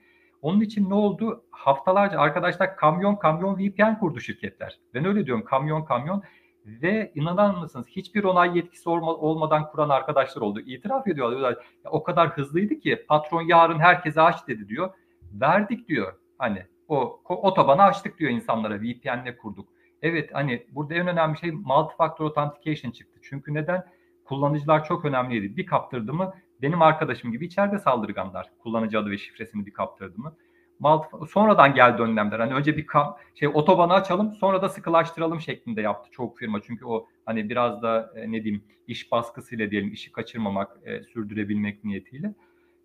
[0.48, 1.44] Onun için ne oldu?
[1.52, 4.80] Haftalarca arkadaşlar kamyon kamyon VPN kurdu şirketler.
[4.94, 6.24] Ben öyle diyorum kamyon kamyon
[6.66, 10.60] ve inanır mısınız hiçbir onay yetkisi olmadan kuran arkadaşlar oldu.
[10.60, 11.38] İtiraf ediyorlar.
[11.38, 14.94] Diyorlar, ya, o kadar hızlıydı ki patron yarın herkese aç dedi diyor.
[15.34, 16.14] Verdik diyor.
[16.38, 19.70] Hani o otobanı açtık diyor insanlara VPN'le kurduk.
[20.02, 23.20] Evet hani burada en önemli şey multi-factor authentication çıktı.
[23.22, 23.84] Çünkü neden?
[24.26, 25.58] Kullanıcılar çok önemliydi.
[25.58, 28.50] Bir kaptırdı mı benim arkadaşım gibi içeride saldırganlar.
[28.60, 30.36] Kullanıcı adı ve şifresini bir kaptırdı mı?
[30.80, 32.40] Multi, sonradan geldi önlemler.
[32.40, 36.62] Hani önce bir kam, şey otobanı açalım sonra da sıkılaştıralım şeklinde yaptı çok firma.
[36.62, 41.84] Çünkü o hani biraz da e, ne diyeyim iş baskısıyla diyelim işi kaçırmamak, e, sürdürebilmek
[41.84, 42.34] niyetiyle.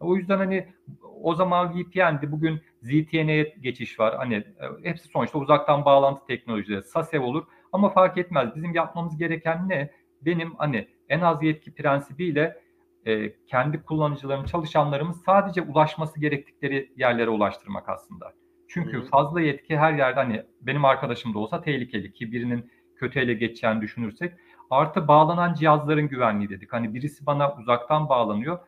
[0.00, 0.68] O yüzden hani
[1.22, 2.32] o zaman VPN'di.
[2.32, 4.16] Bugün ZTN'ye geçiş var.
[4.16, 4.44] Hani e,
[4.82, 6.82] hepsi sonuçta uzaktan bağlantı teknolojileri.
[6.82, 8.56] SASEV olur ama fark etmez.
[8.56, 9.90] Bizim yapmamız gereken ne?
[10.22, 12.61] Benim hani en az yetki prensibiyle
[13.06, 18.32] e, kendi kullanıcılarım, çalışanlarımız sadece ulaşması gerektikleri yerlere ulaştırmak aslında.
[18.68, 19.06] Çünkü Hı-hı.
[19.06, 23.80] fazla yetki her yerde hani benim arkadaşım da olsa tehlikeli ki birinin kötü ele geçeceğini
[23.80, 24.32] düşünürsek.
[24.70, 26.72] Artı bağlanan cihazların güvenliği dedik.
[26.72, 28.58] Hani birisi bana uzaktan bağlanıyor.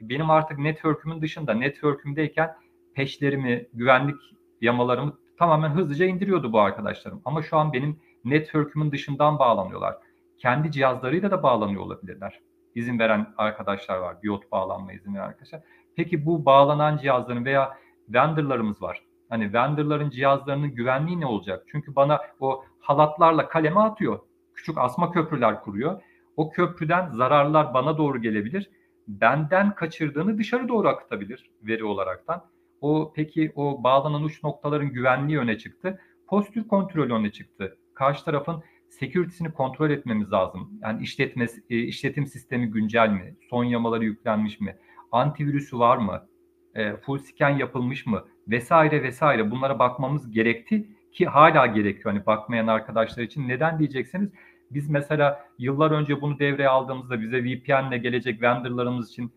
[0.00, 2.56] Benim artık network'ümün dışında network'ümdeyken
[2.94, 4.16] peşlerimi, güvenlik
[4.60, 7.22] yamalarımı tamamen hızlıca indiriyordu bu arkadaşlarım.
[7.24, 9.96] Ama şu an benim network'ümün dışından bağlanıyorlar.
[10.38, 12.40] Kendi cihazlarıyla da bağlanıyor olabilirler
[12.74, 14.22] izin veren arkadaşlar var.
[14.22, 15.60] Biyot bağlanma izin veren arkadaşlar.
[15.96, 19.02] Peki bu bağlanan cihazların veya vendorlarımız var.
[19.28, 21.64] Hani vendorların cihazlarının güvenliği ne olacak?
[21.66, 24.18] Çünkü bana o halatlarla kaleme atıyor.
[24.54, 26.02] Küçük asma köprüler kuruyor.
[26.36, 28.70] O köprüden zararlar bana doğru gelebilir.
[29.08, 32.44] Benden kaçırdığını dışarı doğru akıtabilir veri olaraktan.
[32.80, 36.00] O peki o bağlanan uç noktaların güvenliği öne çıktı.
[36.28, 37.78] Postür kontrolü öne çıktı.
[37.94, 40.70] Karşı tarafın security'sini kontrol etmemiz lazım.
[40.82, 43.36] Yani işletme, e, işletim sistemi güncel mi?
[43.50, 44.76] Son yamaları yüklenmiş mi?
[45.12, 46.26] Antivirüsü var mı?
[46.74, 48.24] E, full scan yapılmış mı?
[48.48, 52.14] Vesaire vesaire bunlara bakmamız gerekti ki hala gerekiyor.
[52.14, 54.30] Hani bakmayan arkadaşlar için neden diyecekseniz
[54.70, 59.32] biz mesela yıllar önce bunu devreye aldığımızda bize VPN'le gelecek vendorlarımız için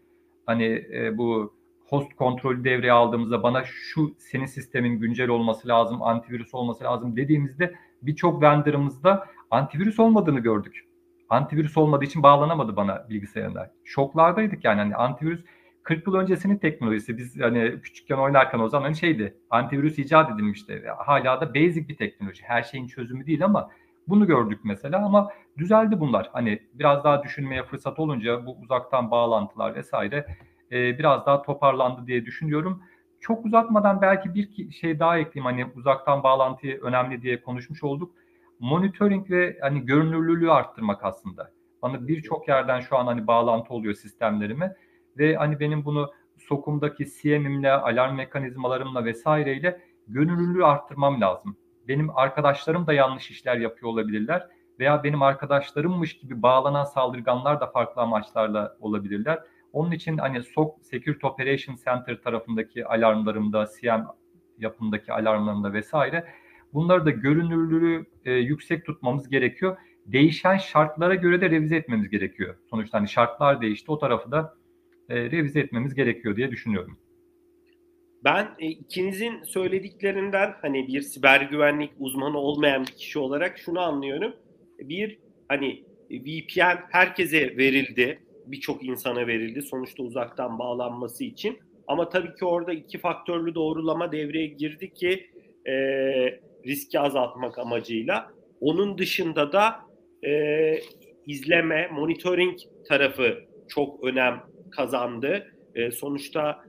[0.46, 1.58] hani e, bu
[1.90, 7.76] host kontrolü devreye aldığımızda bana şu senin sistemin güncel olması lazım, antivirüs olması lazım dediğimizde
[8.02, 10.88] birçok vendorımızda antivirüs olmadığını gördük.
[11.30, 13.72] Antivirüs olmadığı için bağlanamadı bana bilgisayarına.
[13.84, 15.42] Şoklardaydık yani hani antivirüs
[15.84, 17.18] 40 yıl öncesinin teknolojisi.
[17.18, 19.38] Biz hani küçükken oynarken o zaman hani şeydi.
[19.50, 20.84] Antivirüs icat edilmişti.
[20.98, 22.44] Hala da basic bir teknoloji.
[22.44, 23.70] Her şeyin çözümü değil ama
[24.08, 26.30] bunu gördük mesela ama düzeldi bunlar.
[26.34, 30.26] Hani biraz daha düşünmeye fırsat olunca bu uzaktan bağlantılar vesaire
[30.72, 32.82] e, biraz daha toparlandı diye düşünüyorum.
[33.20, 35.46] Çok uzatmadan belki bir şey daha ekleyeyim.
[35.46, 38.16] Hani uzaktan bağlantıyı önemli diye konuşmuş olduk
[38.60, 41.52] monitoring ve hani görünürlüğü arttırmak aslında.
[41.82, 44.76] Bana birçok yerden şu an hani bağlantı oluyor sistemlerime
[45.18, 51.58] ve hani benim bunu sokumdaki CM'imle, alarm mekanizmalarımla vesaireyle görünürlüğü arttırmam lazım.
[51.88, 54.48] Benim arkadaşlarım da yanlış işler yapıyor olabilirler
[54.80, 59.40] veya benim arkadaşlarımmış gibi bağlanan saldırganlar da farklı amaçlarla olabilirler.
[59.74, 64.06] Onun için hani SOC Security Operation Center tarafındaki alarmlarımda, CM
[64.58, 66.28] yapımdaki alarmlarımda vesaire
[66.74, 69.78] Bunları da görünürlüğü e, yüksek tutmamız gerekiyor.
[70.06, 72.56] Değişen şartlara göre de revize etmemiz gerekiyor.
[72.70, 74.54] Sonuçta hani şartlar değişti o tarafı da
[75.10, 76.98] e, revize etmemiz gerekiyor diye düşünüyorum.
[78.24, 84.34] Ben e, ikinizin söylediklerinden hani bir siber güvenlik uzmanı olmayan bir kişi olarak şunu anlıyorum.
[84.80, 88.20] Bir hani VPN herkese verildi.
[88.46, 91.58] Birçok insana verildi sonuçta uzaktan bağlanması için.
[91.88, 95.30] Ama tabii ki orada iki faktörlü doğrulama devreye girdi ki
[95.68, 95.74] e,
[96.68, 98.32] riski azaltmak amacıyla.
[98.62, 99.76] Onun dışında da
[100.24, 100.32] e,
[101.26, 105.48] izleme, monitoring tarafı çok önem kazandı.
[105.76, 106.64] E, sonuçta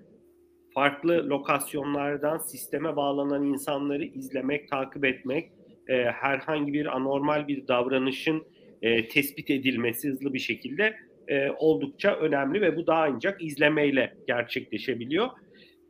[0.74, 5.52] farklı lokasyonlardan sisteme bağlanan insanları izlemek, takip etmek,
[5.88, 8.42] e, herhangi bir anormal bir davranışın
[8.82, 10.96] e, tespit edilmesi hızlı bir şekilde
[11.28, 15.28] e, oldukça önemli ve bu daha ancak izlemeyle gerçekleşebiliyor.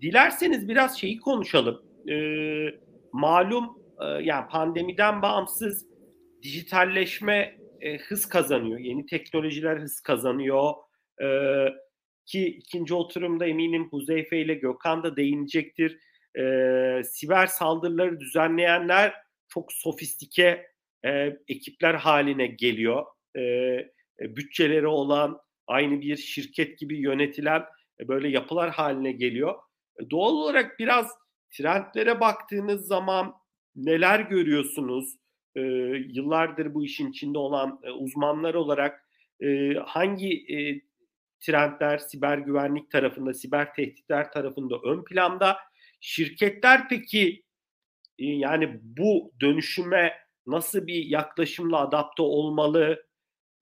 [0.03, 1.83] Dilerseniz biraz şeyi konuşalım.
[2.11, 2.15] E,
[3.13, 5.87] malum e, yani pandemiden bağımsız
[6.43, 8.79] dijitalleşme e, hız kazanıyor.
[8.79, 10.75] Yeni teknolojiler hız kazanıyor.
[11.23, 11.27] E,
[12.27, 15.99] ki ikinci oturumda eminim Huzeyfe ile Gökhan da değinecektir.
[16.39, 19.15] E, siber saldırıları düzenleyenler
[19.49, 20.67] çok sofistike
[21.05, 23.07] e, ekipler haline geliyor.
[23.37, 23.43] E,
[24.21, 27.65] bütçeleri olan, aynı bir şirket gibi yönetilen
[28.01, 29.55] e, böyle yapılar haline geliyor.
[30.01, 31.11] E, doğal olarak biraz
[31.51, 33.35] trendlere baktığınız zaman
[33.79, 35.15] neler görüyorsunuz?
[35.57, 35.61] E,
[36.09, 39.05] yıllardır bu işin içinde olan e, uzmanlar olarak
[39.41, 40.81] e, hangi e,
[41.41, 45.57] trendler siber güvenlik tarafında, siber tehditler tarafında ön planda?
[46.01, 47.43] Şirketler peki
[48.19, 50.13] e, yani bu dönüşüme
[50.47, 53.05] nasıl bir yaklaşımla adapte olmalı?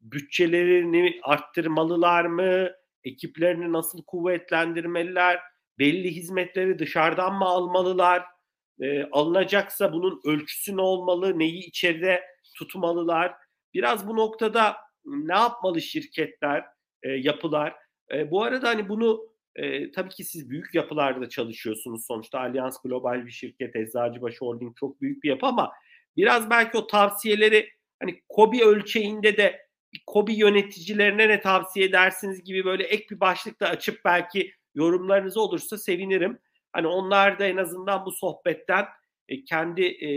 [0.00, 2.70] Bütçelerini arttırmalılar mı?
[3.04, 5.40] Ekiplerini nasıl kuvvetlendirmeliler?
[5.78, 8.35] Belli hizmetleri dışarıdan mı almalılar?
[8.80, 11.38] E, alınacaksa bunun ölçüsü ne olmalı?
[11.38, 12.22] Neyi içeride
[12.56, 13.34] tutmalılar?
[13.74, 16.64] Biraz bu noktada ne yapmalı şirketler,
[17.02, 17.74] e, yapılar?
[18.12, 22.06] E, bu arada hani bunu e, tabii ki siz büyük yapılarda çalışıyorsunuz.
[22.06, 25.72] Sonuçta Allianz Global bir şirket, Eczacıbaşı Holding çok büyük bir yapı ama
[26.16, 27.68] biraz belki o tavsiyeleri
[28.00, 29.66] hani KOBİ ölçeğinde de
[30.06, 36.38] KOBİ yöneticilerine ne tavsiye edersiniz gibi böyle ek bir başlıkla açıp belki yorumlarınız olursa sevinirim.
[36.76, 38.84] Hani onlar da en azından bu sohbetten
[39.28, 40.10] e, kendi e,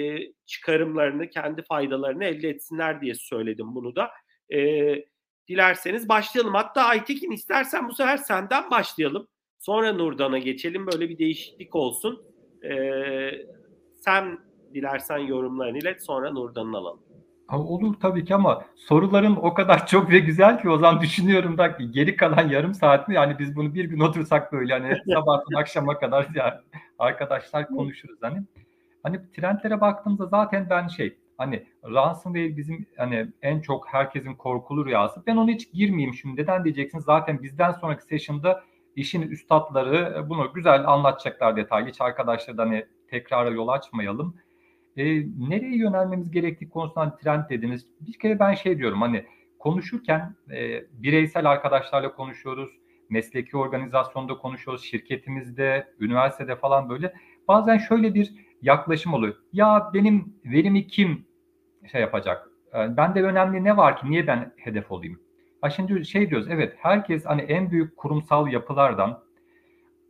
[0.46, 4.12] çıkarımlarını, kendi faydalarını elde etsinler diye söyledim bunu da.
[4.54, 4.60] E,
[5.48, 6.54] dilerseniz başlayalım.
[6.54, 9.28] Hatta Aytekin istersen bu sefer senden başlayalım.
[9.60, 10.88] Sonra Nurdan'a geçelim.
[10.88, 12.24] Böyle bir değişiklik olsun.
[12.64, 12.74] E,
[13.96, 14.40] sen
[14.74, 17.09] dilersen yorumlarını ilet sonra Nurdan'ı alalım.
[17.52, 21.68] Olur tabii ki ama soruların o kadar çok ve güzel ki o zaman düşünüyorum da
[21.68, 26.00] geri kalan yarım saat mi yani biz bunu bir gün otursak böyle hani sabahtan akşama
[26.00, 26.54] kadar yani
[27.00, 28.44] arkadaşlar konuşuruz hani.
[29.04, 35.24] Hani trendlere baktığımızda zaten ben şey hani ransomware bizim hani en çok herkesin korkulu rüyası.
[35.28, 36.42] Ben onu hiç girmeyeyim şimdi.
[36.42, 37.04] Neden diyeceksiniz?
[37.04, 38.64] Zaten bizden sonraki session'da
[38.96, 41.90] işin üstadları bunu güzel anlatacaklar detaylı.
[41.90, 44.36] Hiç arkadaşlar hani tekrara yol açmayalım.
[44.98, 45.04] E,
[45.50, 47.86] nereye yönelmemiz gerektiği konusunda hani trend dediniz.
[48.02, 49.26] Bir kere ben şey diyorum hani
[49.60, 52.70] konuşurken e, bireysel arkadaşlarla konuşuyoruz.
[53.10, 54.84] Mesleki organizasyonda konuşuyoruz.
[54.84, 57.14] Şirketimizde, üniversitede falan böyle.
[57.48, 59.36] Bazen şöyle bir yaklaşım oluyor.
[59.54, 61.26] Ya benim verimi kim
[61.92, 62.50] şey yapacak?
[62.74, 64.12] Yani bende önemli ne var ki?
[64.12, 65.20] Niye ben hedef olayım?
[65.62, 66.48] Ha şimdi şey diyoruz.
[66.50, 69.24] Evet herkes hani en büyük kurumsal yapılardan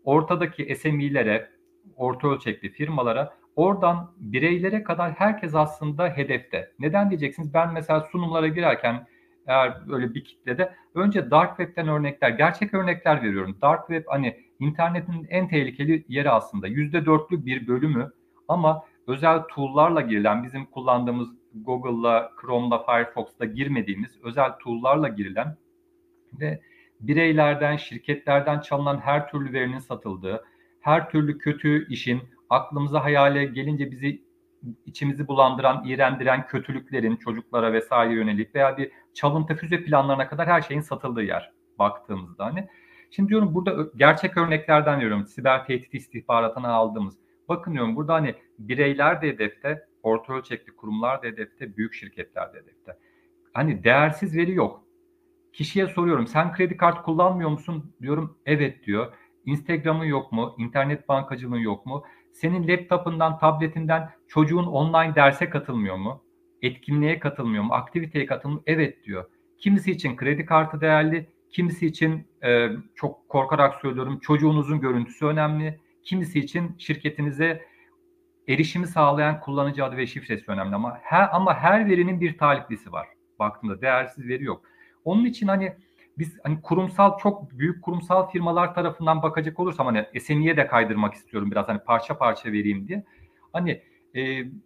[0.03, 1.49] ortadaki SME'lere,
[1.95, 6.71] orta ölçekli firmalara Oradan bireylere kadar herkes aslında hedefte.
[6.79, 7.53] Neden diyeceksiniz?
[7.53, 9.07] Ben mesela sunumlara girerken
[9.47, 13.57] eğer böyle bir kitlede önce dark web'ten örnekler, gerçek örnekler veriyorum.
[13.61, 16.67] Dark web hani internetin en tehlikeli yeri aslında.
[16.67, 18.11] Yüzde dörtlük bir bölümü
[18.47, 25.57] ama özel tool'larla girilen, bizim kullandığımız Google'la, Chrome'la, Firefox'la girmediğimiz özel tool'larla girilen
[26.33, 26.61] ve
[26.99, 30.43] bireylerden, şirketlerden çalınan her türlü verinin satıldığı,
[30.81, 34.29] her türlü kötü işin aklımıza hayale gelince bizi
[34.85, 40.81] içimizi bulandıran, iğrendiren kötülüklerin çocuklara vesaire yönelik veya bir çalıntı füze planlarına kadar her şeyin
[40.81, 42.67] satıldığı yer baktığımızda hani.
[43.11, 45.25] Şimdi diyorum burada gerçek örneklerden veriyorum.
[45.25, 47.17] Siber tehdit istihbaratına aldığımız.
[47.49, 52.57] Bakın diyorum burada hani bireyler de hedefte, orta ölçekli kurumlar da hedefte, büyük şirketler de
[52.57, 52.97] hedefte.
[53.53, 54.83] Hani değersiz veri yok.
[55.53, 57.95] Kişiye soruyorum sen kredi kart kullanmıyor musun?
[58.01, 59.13] Diyorum evet diyor.
[59.45, 60.55] Instagram'ın yok mu?
[60.57, 62.03] İnternet bankacılığın yok mu?
[62.31, 66.23] Senin laptopundan, tabletinden çocuğun online derse katılmıyor mu?
[66.61, 67.73] Etkinliğe katılmıyor mu?
[67.73, 68.63] Aktiviteye katılmıyor mu?
[68.67, 69.25] Evet diyor.
[69.57, 75.79] Kimisi için kredi kartı değerli, kimisi için e, çok korkarak söylüyorum çocuğunuzun görüntüsü önemli.
[76.03, 77.65] Kimisi için şirketinize
[78.47, 83.07] erişimi sağlayan kullanıcı adı ve şifresi önemli ama her, ama her verinin bir taliplisi var.
[83.39, 84.61] Baktığımda değersiz veri yok.
[85.05, 85.73] Onun için hani
[86.19, 91.51] biz hani kurumsal çok büyük kurumsal firmalar tarafından bakacak olursam hani SME'ye de kaydırmak istiyorum
[91.51, 93.03] biraz hani parça parça vereyim diye.
[93.53, 93.83] Hani
[94.15, 94.21] e,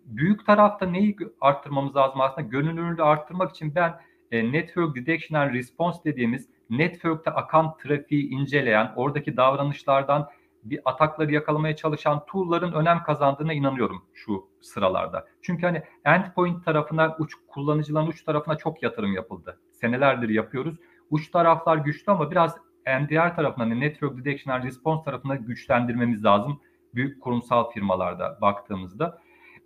[0.05, 3.93] büyük tarafta neyi arttırmamız lazım aslında görünürlüğü arttırmak için ben
[4.31, 10.29] e, Network Detection and Response dediğimiz network'te akan trafiği inceleyen oradaki davranışlardan
[10.63, 15.27] bir atakları yakalamaya çalışan tool'ların önem kazandığına inanıyorum şu sıralarda.
[15.41, 19.59] Çünkü hani endpoint tarafına, uç kullanıcıların uç tarafına çok yatırım yapıldı.
[19.71, 20.75] Senelerdir yapıyoruz
[21.13, 26.59] uç taraflar güçlü ama biraz NDR tarafından, yani Network Detection and Response tarafında güçlendirmemiz lazım.
[26.95, 29.21] Büyük kurumsal firmalarda baktığımızda.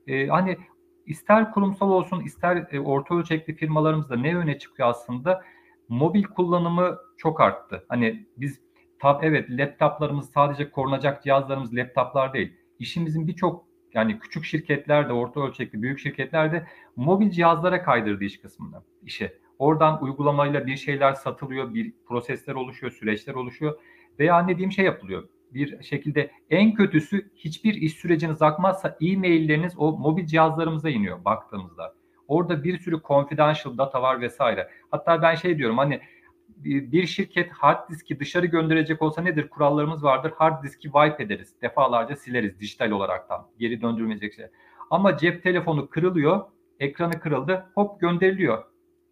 [0.07, 0.57] Ee, hani
[1.05, 5.41] ister kurumsal olsun ister e, orta ölçekli firmalarımızda ne öne çıkıyor aslında?
[5.89, 7.85] Mobil kullanımı çok arttı.
[7.89, 8.61] Hani biz
[8.99, 12.57] tab evet laptoplarımız sadece korunacak cihazlarımız laptoplar değil.
[12.79, 19.46] İşimizin birçok yani küçük şirketlerde, orta ölçekli büyük şirketlerde mobil cihazlara kaydırdı iş kısmını, işe.
[19.59, 23.79] Oradan uygulamayla bir şeyler satılıyor, bir prosesler oluşuyor, süreçler oluşuyor
[24.19, 25.23] veya ne diyeyim şey yapılıyor.
[25.53, 31.93] Bir şekilde en kötüsü hiçbir iş süreciniz akmazsa e-mailleriniz o mobil cihazlarımıza iniyor baktığımızda.
[32.27, 34.69] Orada bir sürü confidential data var vesaire.
[34.91, 36.01] Hatta ben şey diyorum hani
[36.65, 39.49] bir şirket hard diski dışarı gönderecek olsa nedir?
[39.49, 40.31] Kurallarımız vardır.
[40.37, 41.53] Hard diski wipe ederiz.
[41.61, 43.47] Defalarca sileriz dijital olaraktan.
[43.59, 44.45] Geri döndürmeyecek şey.
[44.89, 46.45] Ama cep telefonu kırılıyor.
[46.79, 47.65] Ekranı kırıldı.
[47.75, 48.63] Hop gönderiliyor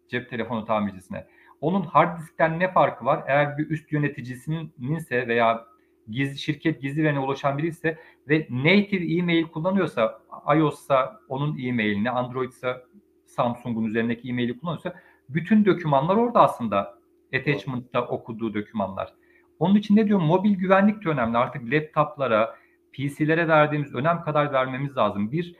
[0.08, 1.26] cep telefonu tamircisine.
[1.60, 3.24] Onun hard diskten ne farkı var?
[3.26, 5.66] Eğer bir üst yöneticisinse veya
[6.08, 10.22] gizli şirket gizli verine ulaşan biri ise ve native e-mail kullanıyorsa
[10.56, 12.82] iOS'sa onun e-mailini, Android'sa
[13.26, 14.94] Samsung'un üzerindeki e-maili kullanıyorsa
[15.28, 16.98] bütün dokümanlar orada aslında
[17.34, 19.14] attachment'ta okuduğu dokümanlar.
[19.58, 21.38] Onun için ne diyorum mobil güvenlik de önemli.
[21.38, 22.56] Artık laptoplara,
[22.92, 25.32] PC'lere verdiğimiz önem kadar vermemiz lazım.
[25.32, 25.56] Bir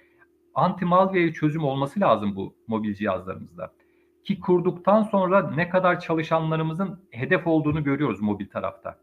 [0.54, 3.72] anti-malware çözüm olması lazım bu mobil cihazlarımızda.
[4.26, 8.98] Ki kurduktan sonra ne kadar çalışanlarımızın hedef olduğunu görüyoruz mobil tarafta.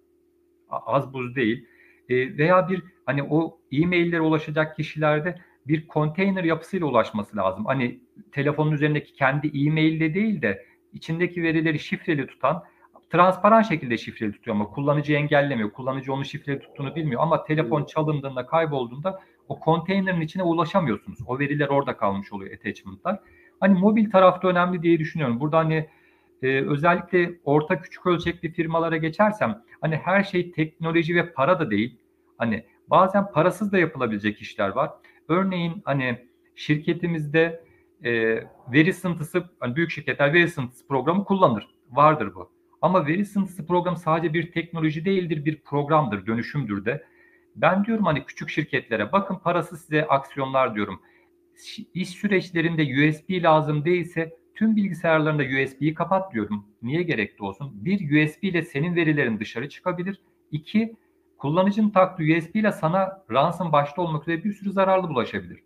[0.69, 1.67] Az buz değil.
[2.09, 5.35] E, veya bir hani o e-maillere ulaşacak kişilerde
[5.67, 7.65] bir konteyner yapısıyla ulaşması lazım.
[7.65, 7.99] Hani
[8.31, 12.63] telefonun üzerindeki kendi e-maille değil de içindeki verileri şifreli tutan
[13.09, 15.71] transparan şekilde şifreli tutuyor ama kullanıcı engellemiyor.
[15.71, 21.19] Kullanıcı onu şifreli tuttuğunu bilmiyor ama telefon çalındığında, kaybolduğunda o konteynerin içine ulaşamıyorsunuz.
[21.27, 23.19] O veriler orada kalmış oluyor attachment'lar.
[23.63, 25.39] Hani mobil tarafta önemli diye düşünüyorum.
[25.39, 25.89] Burada hani
[26.41, 31.97] e, özellikle orta küçük ölçekli firmalara geçersem hani her şey teknoloji ve para da değil.
[32.37, 34.91] Hani bazen parasız da yapılabilecek işler var.
[35.29, 37.63] Örneğin hani şirketimizde
[38.03, 38.11] e,
[38.71, 41.67] veri sıntısı, hani büyük şirketler veri sıntısı programı kullanır.
[41.91, 42.51] Vardır bu.
[42.81, 47.03] Ama veri sıntısı programı sadece bir teknoloji değildir, bir programdır, dönüşümdür de.
[47.55, 51.01] Ben diyorum hani küçük şirketlere bakın parası size aksiyonlar diyorum.
[51.93, 56.65] İş süreçlerinde USB lazım değilse tüm bilgisayarlarında USB'yi kapat diyorum.
[56.81, 57.85] Niye gerekli olsun?
[57.85, 60.21] Bir USB ile senin verilerin dışarı çıkabilir.
[60.51, 60.95] İki,
[61.37, 65.59] kullanıcının taktığı USB ile sana ransom başta olmak üzere bir sürü zararlı bulaşabilir.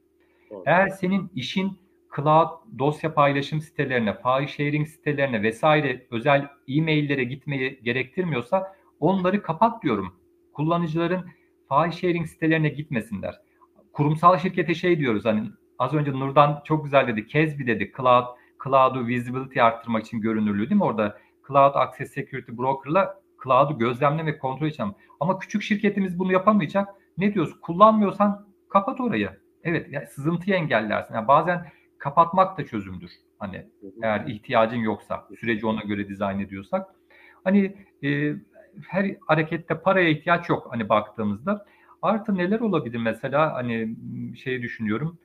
[0.65, 1.77] Eğer senin işin
[2.15, 10.13] cloud dosya paylaşım sitelerine, file sharing sitelerine vesaire özel e-maillere gitmeyi gerektirmiyorsa onları kapat diyorum.
[10.53, 11.25] Kullanıcıların
[11.69, 13.35] file sharing sitelerine gitmesinler.
[13.93, 17.27] Kurumsal şirkete şey diyoruz hani az önce Nurdan çok güzel dedi.
[17.27, 18.25] Kezbi dedi cloud
[18.63, 20.83] cloud'u visibility arttırmak için görünürlüğü değil mi?
[20.83, 24.85] Orada Cloud Access Security Broker'la cloud'u gözlemleme ve kontrol için.
[25.19, 26.89] Ama küçük şirketimiz bunu yapamayacak.
[27.17, 27.61] Ne diyoruz?
[27.61, 29.29] Kullanmıyorsan kapat orayı.
[29.63, 31.13] Evet yani sızıntıyı engellersin.
[31.13, 31.65] Yani bazen
[31.97, 33.11] kapatmak da çözümdür.
[33.39, 33.65] Hani
[34.03, 36.87] eğer ihtiyacın yoksa, süreci ona göre dizayn ediyorsak.
[37.43, 38.33] Hani e,
[38.87, 41.65] her harekette paraya ihtiyaç yok hani baktığımızda.
[42.01, 43.95] Artı neler olabilir mesela hani
[44.37, 45.17] şey düşünüyorum.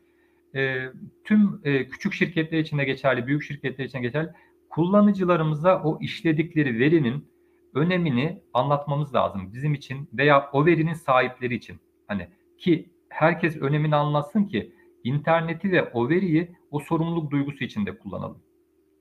[0.55, 0.89] E,
[1.25, 4.29] tüm e, küçük şirketler için de geçerli, büyük şirketler için geçerli.
[4.71, 7.29] Kullanıcılarımıza o işledikleri verinin
[7.75, 11.77] önemini anlatmamız lazım bizim için veya o verinin sahipleri için.
[12.09, 14.73] Hani ki herkes önemini anlatsın ki
[15.05, 18.43] interneti ve o veriyi o sorumluluk duygusu içinde kullanalım.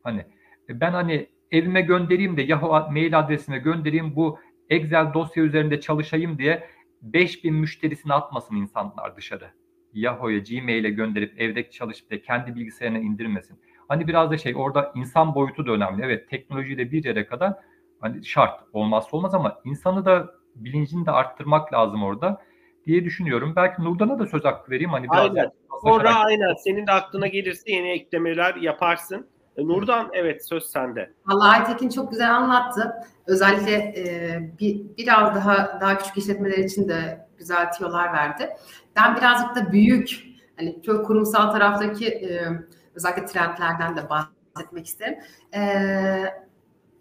[0.03, 0.25] Hani
[0.69, 6.38] e, ben hani evime göndereyim de Yahoo mail adresime göndereyim bu Excel dosya üzerinde çalışayım
[6.38, 6.67] diye
[7.01, 9.51] 5000 müşterisini atmasın insanlar dışarı.
[9.93, 13.59] Yahoo'ya, Gmail'e gönderip evde çalışıp da kendi bilgisayarına indirmesin.
[13.87, 16.05] Hani biraz da şey orada insan boyutu da önemli.
[16.05, 17.53] Evet teknolojiyle bir yere kadar
[17.99, 22.41] hani şart olmazsa olmaz ama insanı da bilincini de arttırmak lazım orada
[22.85, 23.53] diye düşünüyorum.
[23.55, 24.91] Belki Nurdan'a da söz hakkı vereyim.
[24.91, 25.51] Hani biraz aynen.
[25.83, 29.27] Sonra aynen senin de aklına gelirse yeni eklemeler yaparsın.
[29.57, 31.13] E, Nurdan evet söz sende.
[31.25, 32.93] Vallahi Aytekin çok güzel anlattı.
[33.27, 38.49] Özellikle e, bir, biraz daha daha küçük işletmeler için de güzel tiyolar verdi.
[38.95, 40.23] Ben birazcık da büyük
[40.57, 42.47] hani çok kurumsal taraftaki e,
[42.95, 45.19] özellikle trendlerden de bahsetmek isterim.
[45.53, 45.61] E,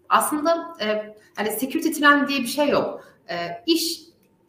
[0.09, 3.03] aslında e, hani security trend diye bir şey yok.
[3.29, 3.35] E,
[3.65, 4.01] iş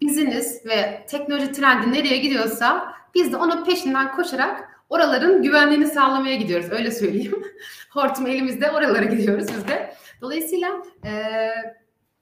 [0.02, 6.70] business ve teknoloji trendi nereye gidiyorsa biz de onun peşinden koşarak oraların güvenliğini sağlamaya gidiyoruz.
[6.70, 7.42] Öyle söyleyeyim.
[7.90, 9.94] Hortum elimizde oralara gidiyoruz biz de.
[10.20, 11.32] Dolayısıyla e,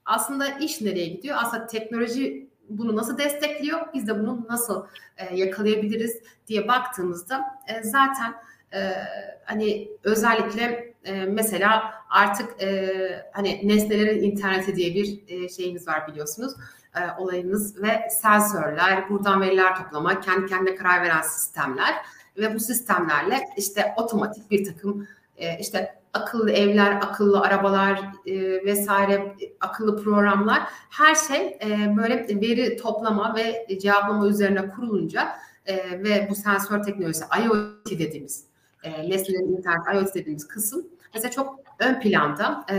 [0.05, 1.37] aslında iş nereye gidiyor?
[1.41, 3.81] Aslında teknoloji bunu nasıl destekliyor?
[3.95, 8.35] Biz de bunu nasıl e, yakalayabiliriz diye baktığımızda e, zaten
[8.75, 8.93] e,
[9.45, 12.99] hani özellikle e, mesela artık e,
[13.33, 16.53] hani nesnelerin interneti diye bir e, şeyimiz var biliyorsunuz
[16.97, 21.95] e, olayımız ve sensörler, buradan veriler toplama, kendi kendine karar veren sistemler
[22.37, 29.37] ve bu sistemlerle işte otomatik bir takım e, işte akıllı evler, akıllı arabalar e, vesaire,
[29.61, 35.29] akıllı programlar her şey e, böyle veri toplama ve cevaplama üzerine kurulunca
[35.67, 38.45] e, ve bu sensör teknolojisi IoT dediğimiz
[38.83, 42.77] e, nesnelerin internet IoT dediğimiz kısım mesela çok ön planda e,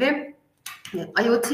[0.00, 0.34] ve
[1.24, 1.52] IoT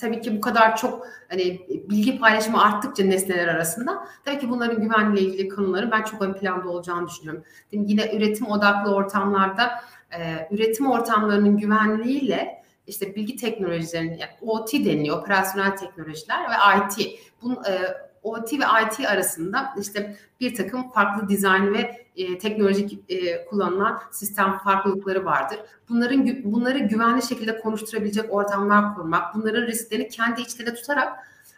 [0.00, 5.32] tabii ki bu kadar çok hani bilgi paylaşımı arttıkça nesneler arasında tabii ki bunların güvenliğiyle
[5.32, 7.44] ilgili konuların ben çok ön planda olacağını düşünüyorum.
[7.72, 9.70] Yine üretim odaklı ortamlarda
[10.18, 17.18] e, üretim ortamlarının güvenliğiyle işte bilgi teknolojilerinin yani OT deniliyor, operasyonel teknolojiler ve IT.
[17.42, 23.44] Bunun, e, OT ve IT arasında işte bir takım farklı dizayn ve e, teknolojik e,
[23.44, 25.58] kullanılan sistem farklılıkları vardır.
[25.88, 31.12] Bunların bunları güvenli şekilde konuşturabilecek ortamlar kurmak, bunların risklerini kendi içlerinde tutarak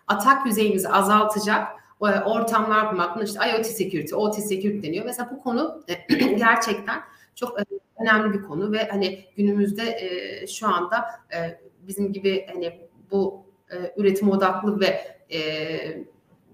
[0.07, 1.69] atak yüzeyimizi azaltacak
[2.03, 3.17] e, ortamlar kurmak.
[3.17, 5.05] Bunun işte IoT security, OT security deniyor.
[5.05, 7.01] Mesela bu konu e, gerçekten
[7.35, 7.65] çok e,
[8.01, 13.95] önemli bir konu ve hani günümüzde e, şu anda e, bizim gibi hani bu e,
[13.97, 15.41] üretim odaklı ve e,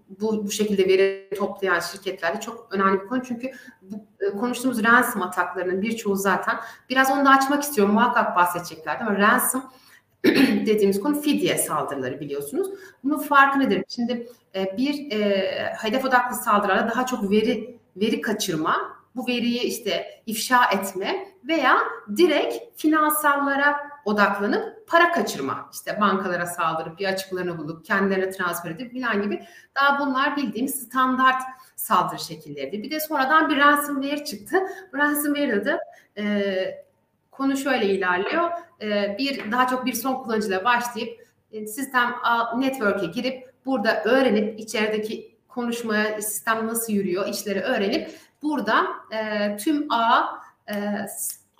[0.08, 3.22] bu, bu şekilde veri toplayan şirketlerde çok önemli bir konu.
[3.22, 3.50] Çünkü
[3.82, 6.56] bu, e, konuştuğumuz ransom ataklarının birçoğu zaten
[6.90, 7.94] biraz onu da açmak istiyorum.
[7.94, 9.64] Muhakkak bahsedeceklerdi ama ransom
[10.66, 12.68] dediğimiz konu fidye saldırıları biliyorsunuz.
[13.04, 13.84] Bunun farkı nedir?
[13.88, 15.52] Şimdi e, bir e,
[15.82, 21.78] hedef odaklı saldırılarda daha çok veri veri kaçırma, bu veriyi işte ifşa etme veya
[22.16, 25.70] direkt finansallara odaklanıp para kaçırma.
[25.72, 29.44] İşte bankalara saldırıp bir açıklarını bulup kendilerine transfer edip filan gibi.
[29.74, 31.42] Daha bunlar bildiğimiz standart
[31.76, 32.82] saldırı şekilleriydi.
[32.82, 34.56] Bir de sonradan bir ransomware çıktı.
[34.92, 35.80] Bu ransomware'da da
[36.18, 36.84] e,
[37.30, 38.50] konu şöyle ilerliyor.
[38.82, 42.14] E, bir daha çok bir son kullanıcıyla başlayıp e, sistem
[42.58, 48.10] network'e girip burada öğrenip içerideki konuşmaya sistem nasıl yürüyor işleri öğrenip
[48.42, 50.74] burada e, tüm ağ e,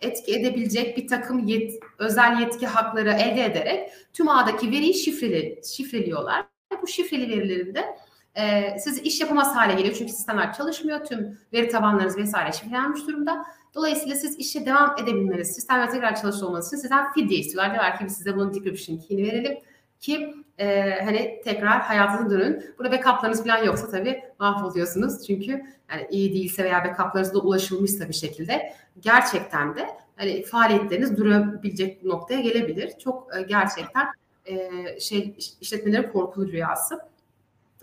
[0.03, 6.45] etki edebilecek bir takım yet, özel yetki hakları elde ederek tüm ağdaki veriyi şifreli, şifreliyorlar.
[6.83, 7.85] Bu şifreli verilerinde
[8.35, 11.05] e, siz iş yapamaz hale geliyor çünkü sistemler çalışmıyor.
[11.05, 13.47] Tüm veri tabanlarınız vesaire şifrelenmiş durumda.
[13.75, 17.73] Dolayısıyla siz işe devam edebilmeniz, sistemler tekrar çalışıyor olmanız için sizden fidye istiyorlar.
[17.73, 19.59] Diyorlar ki biz size bunun decryption key'ini verelim
[20.01, 22.65] ki e, hani tekrar hayatınıza dönün.
[22.79, 25.27] Burada backup'larınız falan yoksa tabii mahvoluyorsunuz.
[25.27, 25.51] Çünkü
[25.91, 29.87] yani iyi değilse veya backup'larınız da ulaşılmışsa bir şekilde gerçekten de
[30.17, 32.93] hani faaliyetleriniz durabilecek noktaya gelebilir.
[32.99, 34.07] Çok e, gerçekten
[34.47, 34.71] e,
[35.01, 37.01] şey işletmelerin korkulu rüyası.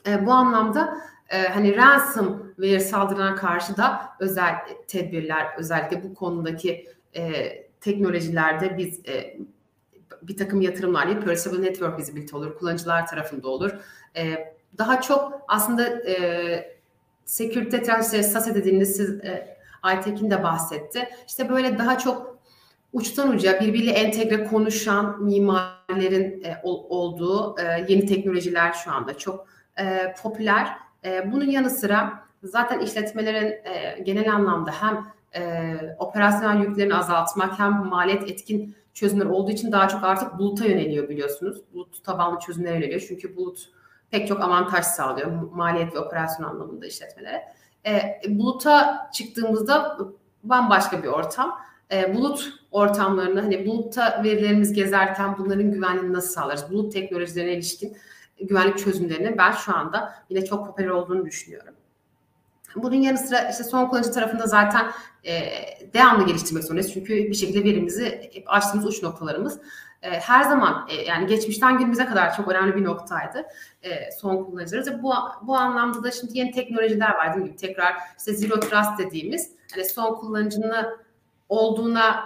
[0.08, 0.98] E, bu anlamda
[1.30, 4.56] e, hani ransomware saldırına karşı da özel
[4.88, 9.38] tedbirler özellikle bu konudaki e, teknolojilerde biz e,
[10.28, 13.72] bir takım yatırımlar değil, Perceivable Network Visibility olur, kullanıcılar tarafında olur.
[14.16, 16.78] E, daha çok aslında e,
[17.26, 21.10] security transfer SAS dediğiniz siz e, Aytekin de bahsetti.
[21.28, 22.38] İşte böyle daha çok
[22.94, 29.48] uçtan uca birbiriyle entegre konuşan mimarlerin e, ol, olduğu e, yeni teknolojiler şu anda çok
[29.80, 30.78] e, popüler.
[31.06, 35.06] E, bunun yanı sıra zaten işletmelerin e, genel anlamda hem
[35.36, 41.10] e, operasyonel yüklerini azaltmak hem maliyet etkin çözümler olduğu için daha çok artık buluta yöneliyor
[41.10, 41.62] biliyorsunuz.
[41.74, 43.06] Bulut tabanlı çözümlere yöneliyor.
[43.08, 43.70] Çünkü bulut
[44.12, 47.44] pek çok avantaj sağlıyor maliyet ve operasyon anlamında işletmelere.
[47.86, 49.98] E, buluta çıktığımızda
[50.44, 51.60] bambaşka bir ortam.
[51.92, 56.72] E, bulut ortamlarını hani bulutta verilerimiz gezerken bunların güvenliğini nasıl sağlarız?
[56.72, 57.98] Bulut teknolojilerine ilişkin
[58.42, 61.74] güvenlik çözümlerini ben şu anda yine çok popüler olduğunu düşünüyorum.
[62.76, 64.92] Bunun yanı sıra işte son kullanıcı tarafında zaten
[65.24, 65.44] e,
[65.94, 66.94] devamlı geliştirmek zorundayız.
[66.94, 69.60] Çünkü bir şekilde verimizi açtığımız uç noktalarımız
[70.04, 73.46] e, her zaman e, yani geçmişten günümüze kadar çok önemli bir noktaydı
[73.82, 75.04] e, son kullanıcıları.
[75.04, 79.52] Bu, bu anlamda da şimdi yeni teknolojiler var dediğim gibi tekrar işte Zero Trust dediğimiz
[79.74, 80.86] hani son kullanıcının
[81.50, 82.26] olduğuna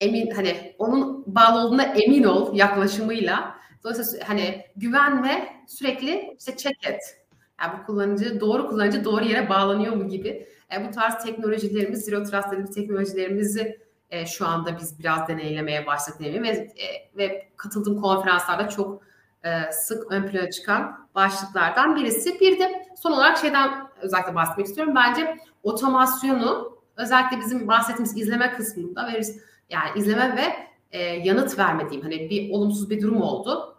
[0.00, 7.25] emin hani onun bağlı olduğuna emin ol yaklaşımıyla dolayısıyla hani güvenme sürekli işte check et
[7.60, 10.48] yani bu kullanıcı doğru kullanıcı doğru yere bağlanıyor mu gibi.
[10.76, 13.78] E, bu tarz teknolojilerimiz, Zero Trust dediğimiz teknolojilerimizi
[14.10, 19.02] e, şu anda biz biraz deneylemeye başladık ve, e, ve katıldığım konferanslarda çok
[19.44, 22.40] e, sık ön plana çıkan başlıklardan birisi.
[22.40, 24.94] Bir de son olarak şeyden özellikle bahsetmek istiyorum.
[24.96, 29.42] Bence otomasyonu özellikle bizim bahsettiğimiz izleme kısmında veririz.
[29.70, 33.75] Yani izleme ve e, yanıt vermediğim hani bir olumsuz bir durum oldu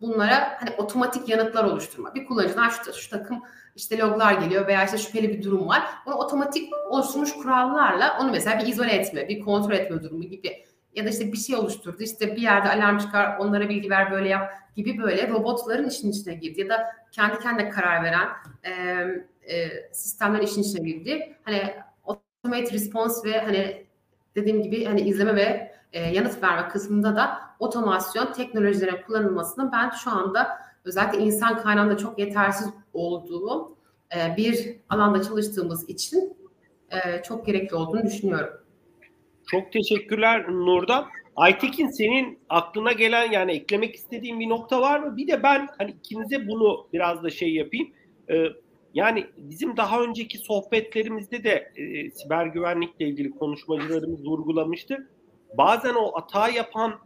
[0.00, 2.14] bunlara hani otomatik yanıtlar oluşturma.
[2.14, 3.42] Bir kullanıcıdan şu, şu takım
[3.76, 5.82] işte loglar geliyor veya işte şüpheli bir durum var.
[6.06, 11.04] Onu otomatik oluşturmuş kurallarla onu mesela bir izole etme, bir kontrol etme durumu gibi ya
[11.04, 14.52] da işte bir şey oluşturdu işte bir yerde alarm çıkar onlara bilgi ver böyle yap
[14.76, 18.28] gibi böyle robotların işin içine girdi ya da kendi kendine karar veren
[18.64, 18.72] e,
[19.54, 21.36] e, sistemlerin işin içine girdi.
[21.42, 21.74] Hani
[22.04, 23.86] automate response ve hani
[24.34, 30.10] dediğim gibi hani izleme ve e, yanıt verme kısmında da otomasyon teknolojilerin kullanılmasının ben şu
[30.10, 33.76] anda özellikle insan kaynağında çok yetersiz olduğu
[34.16, 36.36] e, bir alanda çalıştığımız için
[36.90, 38.60] e, çok gerekli olduğunu düşünüyorum.
[39.46, 41.06] Çok teşekkürler Nurdan.
[41.36, 45.16] Aytekin senin aklına gelen yani eklemek istediğin bir nokta var mı?
[45.16, 47.88] Bir de ben hani ikinize bunu biraz da şey yapayım.
[48.30, 48.46] Ee,
[48.94, 55.08] yani bizim daha önceki sohbetlerimizde de e, siber güvenlikle ilgili konuşmacılarımız vurgulamıştı.
[55.54, 57.00] Bazen o hata yapan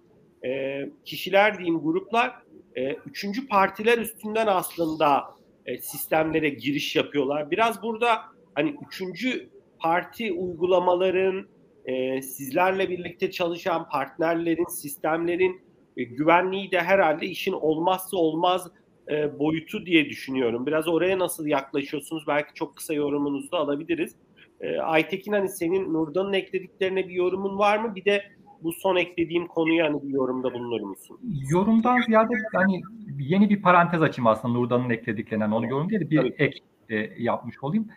[0.44, 2.42] e, kişiler diyeyim gruplar
[2.76, 5.24] e, üçüncü partiler üstünden aslında
[5.66, 7.50] e, sistemlere giriş yapıyorlar.
[7.50, 8.20] Biraz burada
[8.54, 11.46] hani üçüncü parti uygulamaların
[11.84, 15.60] e, sizlerle birlikte çalışan partnerlerin, sistemlerin
[15.96, 18.70] e, güvenliği de herhalde işin olmazsa olmaz
[19.10, 20.66] e, boyutu diye düşünüyorum.
[20.66, 22.24] Biraz oraya nasıl yaklaşıyorsunuz?
[22.26, 24.16] Belki çok kısa yorumunuzu da alabiliriz.
[24.62, 27.94] E, Aytekin hani senin Nurdan'ın eklediklerine bir yorumun var mı?
[27.94, 28.22] Bir de
[28.62, 31.18] bu son eklediğim konuya hani bir yorumda bulunur musun?
[31.50, 32.82] Yorumdan ziyade hani
[33.18, 35.50] yeni bir parantez açayım aslında Nurdan'ın eklediklerinden.
[35.50, 36.34] Onu yorum değil de bir Tabii.
[36.38, 36.58] ek
[36.88, 37.88] e, yapmış olayım.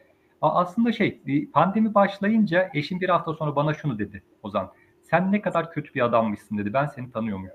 [0.41, 1.21] Aslında şey
[1.53, 4.71] pandemi başlayınca eşim bir hafta sonra bana şunu dedi Ozan.
[5.01, 6.73] Sen ne kadar kötü bir adammışsın dedi.
[6.73, 7.47] Ben seni tanıyorum.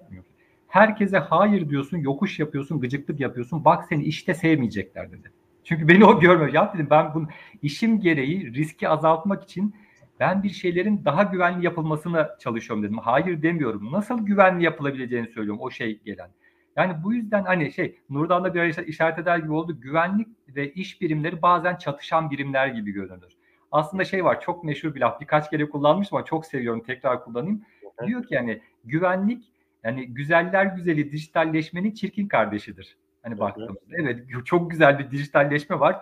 [0.69, 3.65] Herkese hayır diyorsun, yokuş yapıyorsun, gıcıklık yapıyorsun.
[3.65, 5.33] Bak seni işte sevmeyecekler dedi.
[5.71, 6.53] Çünkü beni o görmüyor.
[6.53, 7.29] Ya dedim ben bunu
[7.63, 9.75] işim gereği riski azaltmak için
[10.21, 12.99] ben bir şeylerin daha güvenli yapılmasına çalışıyorum dedim.
[12.99, 13.93] Hayır demiyorum.
[13.93, 16.31] Nasıl güvenli yapılabileceğini söylüyorum o şey gelen.
[16.77, 19.81] Yani bu yüzden hani şey Nurdan da bir işaret eder gibi oldu.
[19.81, 23.33] Güvenlik ve iş birimleri bazen çatışan birimler gibi görünür.
[23.73, 27.63] Aslında şey var çok meşhur bir laf birkaç kere kullanmıştım ama çok seviyorum tekrar kullanayım.
[28.07, 29.45] Diyor ki yani güvenlik
[29.85, 32.97] yani güzeller güzeli dijitalleşmenin çirkin kardeşidir.
[33.23, 33.41] Hani evet.
[33.41, 36.01] baktığımızda evet çok güzel bir dijitalleşme var.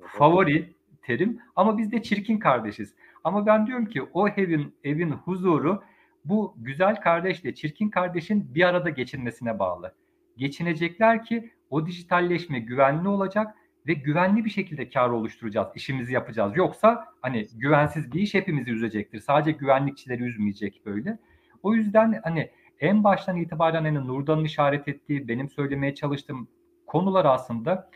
[0.00, 0.10] Evet.
[0.10, 2.94] Favori terim ama biz de çirkin kardeşiz.
[3.24, 5.82] Ama ben diyorum ki o evin evin huzuru
[6.24, 9.94] bu güzel kardeşle çirkin kardeşin bir arada geçinmesine bağlı.
[10.36, 13.54] Geçinecekler ki o dijitalleşme güvenli olacak
[13.86, 16.52] ve güvenli bir şekilde kar oluşturacağız, işimizi yapacağız.
[16.56, 19.20] Yoksa hani güvensiz bir iş hepimizi üzecektir.
[19.20, 21.18] Sadece güvenlikçileri üzmeyecek böyle.
[21.62, 22.50] O yüzden hani
[22.80, 26.48] en baştan itibaren hani Nurdan'ın işaret ettiği, benim söylemeye çalıştığım
[26.88, 27.90] konular aslında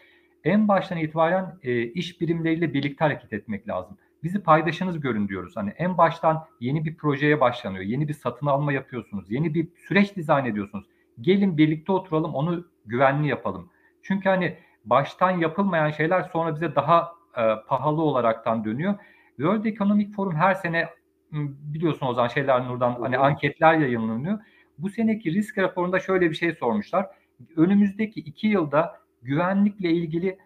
[0.45, 3.99] en baştan itibaren e, iş birimleriyle birlikte hareket etmek lazım.
[4.23, 5.57] Bizi paydaşınız görün diyoruz.
[5.57, 7.85] Hani en baştan yeni bir projeye başlanıyor.
[7.85, 9.31] Yeni bir satın alma yapıyorsunuz.
[9.31, 10.87] Yeni bir süreç dizayn ediyorsunuz.
[11.21, 13.71] Gelin birlikte oturalım onu güvenli yapalım.
[14.03, 18.95] Çünkü hani baştan yapılmayan şeyler sonra bize daha e, pahalı olaraktan dönüyor.
[19.37, 20.89] World Economic Forum her sene
[21.33, 24.39] biliyorsun o zaman şeyler Nurdan hani anketler yayınlanıyor.
[24.79, 27.07] Bu seneki risk raporunda şöyle bir şey sormuşlar.
[27.57, 30.39] Önümüzdeki iki yılda güvenlikle ilgili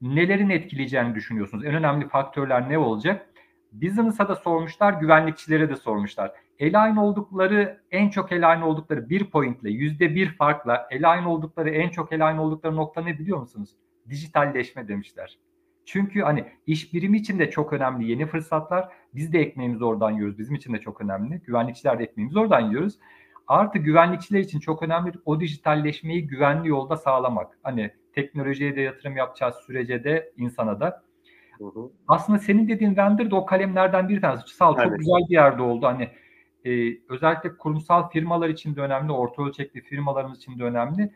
[0.00, 1.64] nelerin etkileyeceğini düşünüyorsunuz?
[1.64, 3.26] En önemli faktörler ne olacak?
[3.72, 6.32] Business'a da sormuşlar, güvenlikçilere de sormuşlar.
[6.60, 12.12] Align oldukları, en çok align oldukları bir pointle, yüzde bir farkla align oldukları, en çok
[12.12, 13.70] align oldukları nokta ne biliyor musunuz?
[14.08, 15.38] Dijitalleşme demişler.
[15.84, 18.88] Çünkü hani iş birimi için de çok önemli yeni fırsatlar.
[19.14, 20.38] Biz de ekmeğimizi oradan yiyoruz.
[20.38, 21.40] Bizim için de çok önemli.
[21.46, 22.98] Güvenlikçiler de ekmeğimizi oradan yiyoruz.
[23.46, 27.58] Artı güvenlikçiler için çok önemli o dijitalleşmeyi güvenli yolda sağlamak.
[27.62, 31.04] Hani teknolojiye de yatırım yapacağız sürece de insana da.
[31.58, 31.90] Hı hı.
[32.08, 34.56] Aslında senin dediğin vendor da o kalemlerden bir tanesi.
[34.56, 34.88] Sağ ol, evet.
[34.88, 35.86] çok güzel bir yerde oldu.
[35.86, 36.08] Hani
[36.64, 41.12] e, özellikle kurumsal firmalar için de önemli, orta ölçekli firmalarımız için de önemli.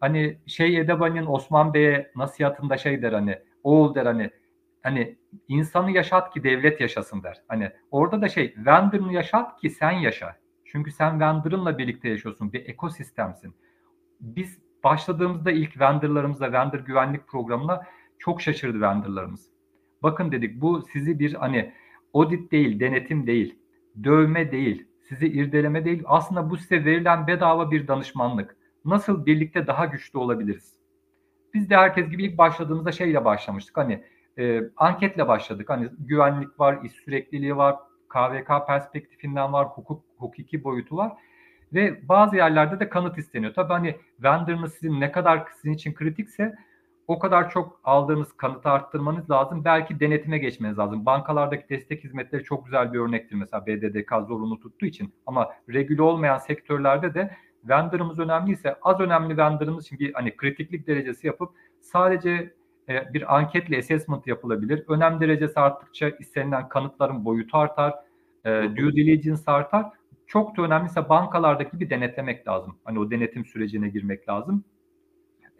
[0.00, 4.30] Hani şey Edebani'nin Osman Bey'e nasihatında şey der hani oğul der hani
[4.82, 5.16] hani
[5.48, 7.42] insanı yaşat ki devlet yaşasın der.
[7.48, 10.36] Hani orada da şey vendor'ını yaşat ki sen yaşa.
[10.72, 12.52] Çünkü sen vendor'ınla birlikte yaşıyorsun.
[12.52, 13.54] Bir ekosistemsin.
[14.20, 17.82] Biz başladığımızda ilk vendorlarımızla vendor güvenlik programına
[18.18, 19.50] çok şaşırdı vendorlarımız.
[20.02, 21.72] Bakın dedik bu sizi bir hani
[22.14, 23.58] audit değil, denetim değil,
[24.04, 26.02] dövme değil, sizi irdeleme değil.
[26.06, 28.56] Aslında bu size verilen bedava bir danışmanlık.
[28.84, 30.74] Nasıl birlikte daha güçlü olabiliriz?
[31.54, 33.76] Biz de herkes gibi ilk başladığımızda şeyle başlamıştık.
[33.76, 34.04] Hani
[34.38, 35.70] e, anketle başladık.
[35.70, 37.76] Hani güvenlik var, iş sürekliliği var,
[38.08, 41.12] KVK perspektifinden var, hukuk hukuki boyutu var.
[41.74, 43.54] Ve bazı yerlerde de kanıt isteniyor.
[43.54, 46.54] Tabii hani vendor'ınız sizin ne kadar sizin için kritikse
[47.08, 49.64] o kadar çok aldığınız kanıtı arttırmanız lazım.
[49.64, 51.06] Belki denetime geçmeniz lazım.
[51.06, 53.36] Bankalardaki destek hizmetleri çok güzel bir örnektir.
[53.36, 55.14] Mesela BDDK zorunlu tuttuğu için.
[55.26, 61.26] Ama regüle olmayan sektörlerde de vendor'ımız önemliyse az önemli vendor'ımız için bir hani kritiklik derecesi
[61.26, 61.50] yapıp
[61.80, 62.54] sadece
[62.88, 64.84] e, bir anketle assessment yapılabilir.
[64.88, 67.94] Önem derecesi arttıkça istenilen kanıtların boyutu artar,
[68.44, 69.86] e, due diligence artar.
[70.32, 72.78] Çok da önemliyse bankalardaki gibi denetlemek lazım.
[72.84, 74.64] Hani o denetim sürecine girmek lazım.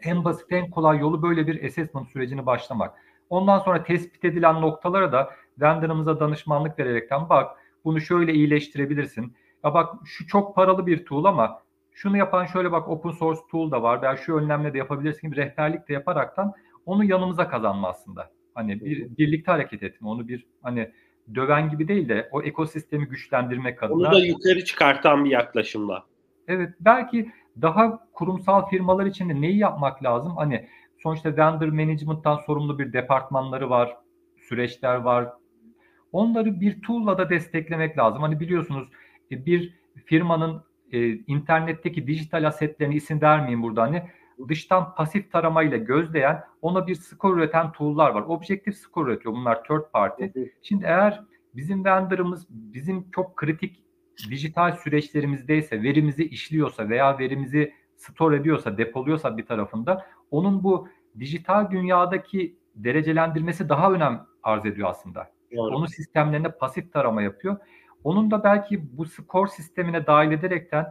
[0.01, 2.95] En basit, en kolay yolu böyle bir assessment sürecini başlamak.
[3.29, 9.37] Ondan sonra tespit edilen noktalara da vendor'ımıza danışmanlık vererekten bak bunu şöyle iyileştirebilirsin.
[9.63, 11.61] Ya bak şu çok paralı bir tool ama
[11.91, 15.37] şunu yapan şöyle bak open source tool da var veya şu önlemle de yapabilirsin gibi
[15.41, 16.53] rehberlik de yaparaktan
[16.85, 18.31] onu yanımıza kazanma aslında.
[18.55, 20.07] Hani bir, birlikte hareket etme.
[20.07, 20.91] Onu bir hani
[21.35, 23.95] döven gibi değil de o ekosistemi güçlendirmek adına.
[23.95, 26.05] Onu da yukarı çıkartan bir yaklaşımla.
[26.47, 30.37] Evet belki daha kurumsal firmalar için de neyi yapmak lazım?
[30.37, 30.67] Hani
[31.03, 33.97] sonuçta vendor management'tan sorumlu bir departmanları var,
[34.49, 35.29] süreçler var.
[36.11, 38.21] Onları bir tool'la da desteklemek lazım.
[38.21, 38.87] Hani biliyorsunuz
[39.31, 39.73] e, bir
[40.05, 44.03] firmanın e, internetteki dijital asetlerini isim vermeyeyim burada hani
[44.49, 48.21] dıştan pasif taramayla gözleyen ona bir skor üreten tool'lar var.
[48.21, 50.25] Objektif skor üretiyor bunlar third party.
[50.61, 51.23] Şimdi eğer
[51.55, 53.83] bizim vendor'ımız bizim çok kritik
[54.29, 60.87] dijital süreçlerimizdeyse, verimizi işliyorsa veya verimizi store ediyorsa, depoluyorsa bir tarafında onun bu
[61.19, 65.31] dijital dünyadaki derecelendirmesi daha önem arz ediyor aslında.
[65.55, 65.75] Doğru.
[65.75, 67.57] Onun sistemlerine pasif tarama yapıyor.
[68.03, 70.85] Onun da belki bu skor sistemine dahil ederekten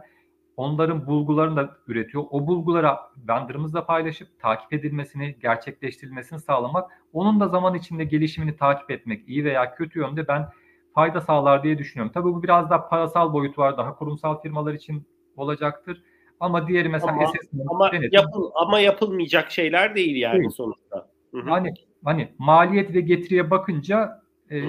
[0.57, 2.23] onların bulgularını da üretiyor.
[2.31, 9.29] O bulgulara vendor'ımızla paylaşıp takip edilmesini, gerçekleştirilmesini sağlamak, onun da zaman içinde gelişimini takip etmek
[9.29, 10.49] iyi veya kötü yönde ben
[10.95, 12.11] fayda sağlar diye düşünüyorum.
[12.13, 13.77] Tabii bu biraz daha parasal boyutu var.
[13.77, 16.03] Daha kurumsal firmalar için olacaktır.
[16.39, 17.29] Ama diğeri mesela ama,
[17.69, 20.49] ama, yapıl, ama yapılmayacak şeyler değil yani değil.
[20.49, 21.09] sonuçta.
[21.31, 21.49] Hı-hı.
[21.49, 21.73] Hani
[22.03, 24.63] hani maliyet ve getiriye bakınca e,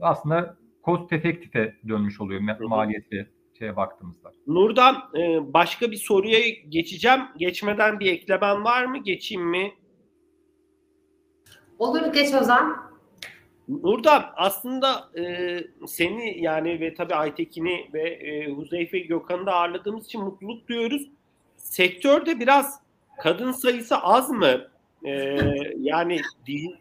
[0.00, 2.68] aslında cost efektife dönmüş oluyor Hı-hı.
[2.68, 3.26] maliyet ve
[3.58, 4.32] şeye baktığımızda.
[4.46, 7.20] Nurdan e, başka bir soruya geçeceğim.
[7.36, 8.98] Geçmeden bir eklemen var mı?
[8.98, 9.72] Geçeyim mi?
[11.78, 12.92] Olur geç Ozan.
[13.68, 20.22] Nurdan aslında e, seni yani ve tabii Aytekin'i ve e, Huzeyfe Gökhan'ı da ağırladığımız için
[20.22, 21.10] mutluluk duyuyoruz.
[21.56, 22.80] Sektörde biraz
[23.18, 24.68] kadın sayısı az mı?
[25.04, 25.38] E,
[25.78, 26.20] yani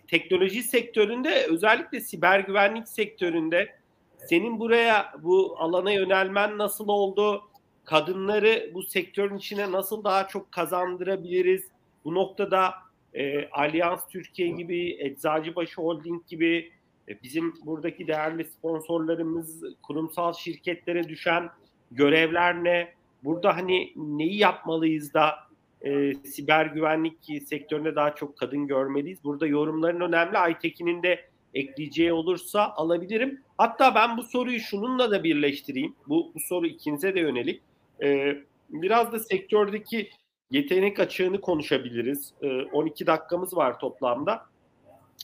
[0.07, 3.80] teknoloji sektöründe özellikle siber güvenlik sektöründe
[4.26, 7.41] senin buraya bu alana yönelmen nasıl oldu?
[7.84, 11.63] Kadınları bu sektörün içine nasıl daha çok kazandırabiliriz?
[12.05, 12.74] Bu noktada
[13.13, 16.72] e, Alyans Türkiye gibi, Eczacıbaşı Holding gibi
[17.09, 21.49] e, bizim buradaki değerli sponsorlarımız, kurumsal şirketlere düşen
[21.91, 22.93] görevler ne?
[23.24, 25.36] Burada hani neyi yapmalıyız da
[25.82, 29.24] e, siber güvenlik sektöründe daha çok kadın görmeliyiz?
[29.24, 30.38] Burada yorumların önemli.
[30.38, 33.41] Aytekin'in de ekleyeceği olursa alabilirim.
[33.57, 35.95] Hatta ben bu soruyu şununla da birleştireyim.
[36.07, 37.61] Bu, bu soru ikinize de yönelik.
[38.03, 38.37] Ee,
[38.69, 40.09] biraz da sektördeki
[40.51, 42.33] yetenek açığını konuşabiliriz.
[42.41, 44.45] Ee, 12 dakikamız var toplamda.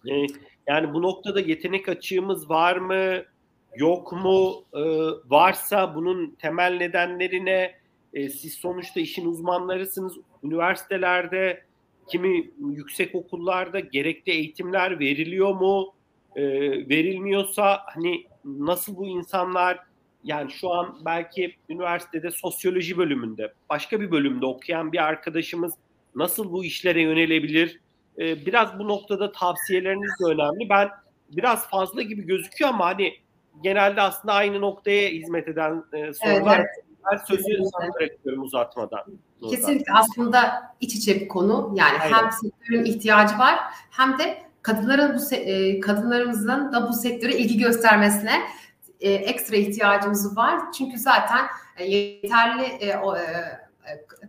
[0.10, 0.26] Ee,
[0.68, 3.24] yani bu noktada yetenek açığımız var mı?
[3.76, 4.64] Yok mu?
[4.74, 4.80] Ee,
[5.30, 7.76] varsa bunun temel nedenlerine
[8.14, 10.18] e, siz sonuçta işin uzmanlarısınız.
[10.44, 11.64] Üniversitelerde,
[12.08, 15.94] kimi yüksek okullarda gerekli eğitimler veriliyor mu?
[16.36, 16.44] E,
[16.90, 19.80] verilmiyorsa hani nasıl bu insanlar
[20.24, 25.74] yani şu an belki üniversitede sosyoloji bölümünde başka bir bölümde okuyan bir arkadaşımız
[26.16, 27.80] nasıl bu işlere yönelebilir?
[28.18, 30.70] Ee, biraz bu noktada tavsiyeleriniz de önemli.
[30.70, 30.90] Ben
[31.32, 33.14] biraz fazla gibi gözüküyor ama hani
[33.64, 36.60] genelde aslında aynı noktaya hizmet eden e, sorular.
[36.60, 36.88] Evet, evet.
[37.12, 39.04] Ben sözü sana bırakıyorum uzatmadan.
[39.50, 41.74] Kesinlikle aslında iç içe bir konu.
[41.76, 42.14] Yani Aynen.
[42.14, 43.60] hem sektörün ihtiyacı var
[43.92, 48.42] hem de kadınların bu e, kadınlarımızın da bu sektöre ilgi göstermesine
[49.00, 50.72] e, ekstra ihtiyacımız var.
[50.78, 51.46] Çünkü zaten
[51.78, 53.24] e, yeterli e, o, e,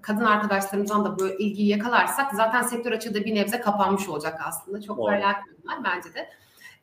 [0.03, 4.83] kadın arkadaşlarımızdan da bu ilgiyi yakalarsak zaten sektör açığı da bir nebze kapanmış olacak aslında.
[4.83, 6.29] Çok paralel konular bence de.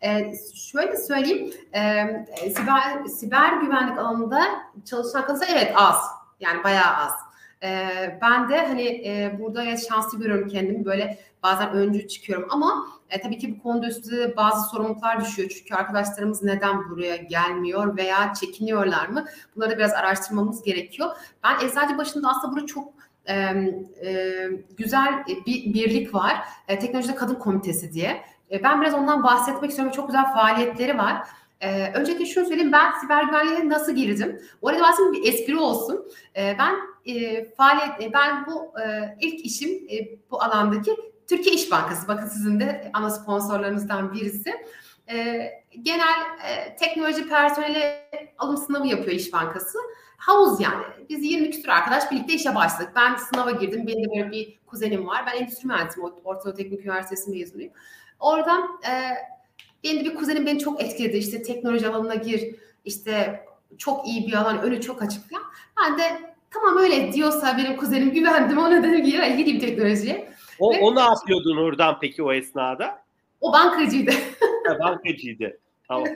[0.04, 2.06] Ee, şöyle söyleyeyim, e,
[2.56, 4.42] siber, siber güvenlik alanında
[4.86, 5.96] çalışan kadınsa evet az.
[6.40, 7.14] Yani bayağı az.
[7.64, 7.70] E,
[8.22, 13.38] ben de hani e, burada şanslı görüyorum kendimi böyle bazen öncü çıkıyorum ama e, tabii
[13.38, 15.50] ki bu konuda üstünde bazı sorumluluklar düşüyor.
[15.50, 19.26] Çünkü arkadaşlarımız neden buraya gelmiyor veya çekiniyorlar mı?
[19.56, 21.10] Bunları da biraz araştırmamız gerekiyor.
[21.44, 22.94] Ben eczacı başında aslında burada çok
[23.26, 23.36] e,
[24.06, 26.38] e, güzel bir birlik var.
[26.68, 28.22] E, Teknolojide Kadın Komitesi diye.
[28.52, 29.94] E, ben biraz ondan bahsetmek istiyorum.
[29.96, 31.28] Çok güzel faaliyetleri var.
[31.62, 34.42] Ee, öncelikle şunu söyleyeyim ben siber güvenliğe nasıl girdim?
[34.64, 36.12] Arada aslında bir espri olsun.
[36.36, 36.76] Ee, ben
[37.14, 40.92] e, faaliyet e, ben bu e, ilk işim e, bu alandaki
[41.30, 42.08] Türkiye İş Bankası.
[42.08, 44.54] Bakın sizin de ana sponsorlarınızdan birisi.
[45.10, 45.50] E,
[45.82, 47.96] genel e, teknoloji personeli
[48.38, 49.78] alım sınavı yapıyor İş Bankası.
[50.18, 50.84] Havuz yani.
[51.10, 52.92] Biz 20 küsur arkadaş birlikte işe başladık.
[52.96, 53.88] Ben sınava girdim.
[53.88, 55.26] Benim de böyle bir kuzenim var.
[55.28, 56.10] Ben endüstri mühendisiyim.
[56.24, 57.72] Orta Teknik Üniversitesi mezunuyum.
[58.20, 58.92] Oradan e,
[59.84, 61.18] benim de bir kuzenim beni çok etkiledi.
[61.18, 62.56] İşte teknoloji alanına gir.
[62.86, 63.46] İşte
[63.78, 64.62] çok iyi bir alan.
[64.62, 65.44] Önü çok açık falan.
[65.82, 68.58] Ben de tamam öyle diyorsa benim kuzenim güvendim.
[68.58, 70.36] Ona dedim ki ya gideyim teknolojiye.
[70.60, 73.02] O, Ve- o ne yapıyordu Nurdan peki o esnada?
[73.42, 74.12] O bankacıydı.
[74.68, 75.60] Ha, bankacıydı.
[75.88, 76.08] Tamam.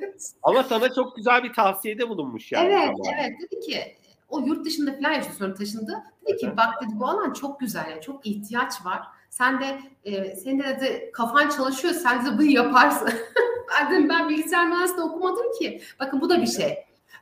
[0.43, 2.67] Ama sana çok güzel bir tavsiyede bulunmuş yani.
[2.67, 3.19] evet, Tamam.
[3.19, 3.31] evet.
[3.41, 3.95] Dedi ki
[4.29, 6.03] o yurt dışında falan yaşıyor sonra taşındı.
[6.27, 6.57] Dedi ki Evet.
[6.57, 9.01] bak dedi bu alan çok güzel yani çok ihtiyaç var.
[9.29, 13.09] Sen de e, senin de dedi kafan çalışıyor sen de bunu yaparsın.
[13.79, 15.81] ben dedim ben bilgisayar mühendisliği okumadım ki.
[15.99, 16.77] Bakın bu da bir şey.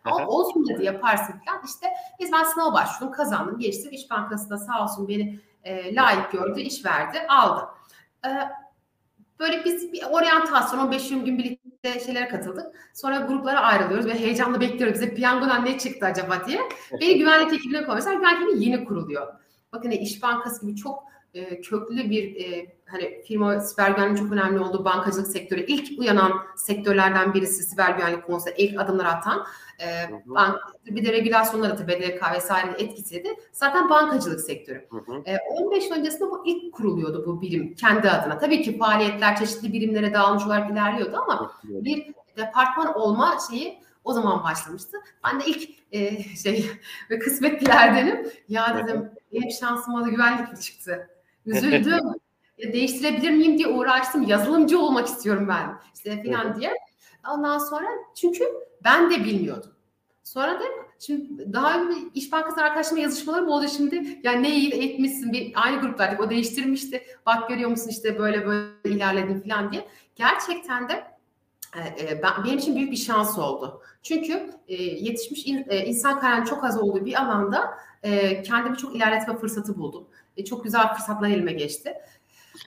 [0.06, 0.28] O, Aha.
[0.28, 1.62] olsun dedi yaparsın falan.
[1.66, 1.88] İşte
[2.20, 3.92] biz ben sınava başvurdum kazandım geçtim.
[3.92, 7.68] İş Bankası'nda sağ olsun beni e, layık gördü iş verdi aldı.
[8.26, 8.30] E,
[9.40, 12.66] böyle biz bir oryantasyon 15-20 gün birlikte şeylere katıldık.
[12.94, 15.02] Sonra gruplara ayrılıyoruz ve heyecanla bekliyoruz.
[15.02, 16.62] Bize piyangodan ne çıktı acaba diye.
[17.02, 18.14] Beni güvenlik ekibine koymuşlar.
[18.14, 19.28] Güvenlik ekibi yeni kuruluyor.
[19.74, 21.04] Bakın e, İş Bankası gibi çok
[21.38, 26.34] e, köklü bir e, hani firma siber güvenliğin çok önemli olduğu bankacılık sektörü ilk uyanan
[26.56, 29.46] sektörlerden birisi siber güvenlik konusunda ilk adımlar atan
[29.82, 29.86] e,
[30.26, 33.30] bank, bir de regülasyonları tabii BDK vesairenin etkisiydi.
[33.52, 34.88] Zaten bankacılık sektörü.
[34.90, 35.22] Hı hı.
[35.26, 38.38] E, 15 yıl öncesinde bu ilk kuruluyordu bu birim kendi adına.
[38.38, 44.44] Tabii ki faaliyetler çeşitli birimlere dağılmış olarak ilerliyordu ama bir departman olma şeyi o zaman
[44.44, 44.98] başlamıştı.
[45.24, 46.72] Ben de ilk e, şey
[47.10, 48.32] ve kısmet dilerdenim.
[48.50, 51.10] Ya dedim benim şansıma da güvenlik çıktı.
[51.48, 52.04] Üzüldüm.
[52.74, 54.24] Değiştirebilir miyim diye uğraştım.
[54.24, 55.80] Yazılımcı olmak istiyorum ben.
[55.96, 56.74] İşte falan diye.
[57.34, 58.44] Ondan sonra çünkü
[58.84, 59.72] ben de bilmiyordum.
[60.24, 60.64] Sonra da
[61.00, 64.20] şimdi daha önce İş Bankası arkadaşlarımla yazışmalarım oldu şimdi.
[64.24, 65.34] Ya ne iyi eğitmişsin.
[65.34, 66.20] Bir, aynı gruptaydık.
[66.20, 67.04] O değiştirmişti.
[67.26, 69.88] Bak görüyor musun işte böyle böyle ilerledin falan diye.
[70.16, 71.04] Gerçekten de
[71.76, 73.82] e, e, ben, benim için büyük bir şans oldu.
[74.04, 78.96] Çünkü e, yetişmiş in, e, insan kaynağının çok az olduğu bir alanda e, kendimi çok
[78.96, 80.08] ilerletme fırsatı buldum.
[80.38, 81.94] E, çok güzel fırsatlar elime geçti.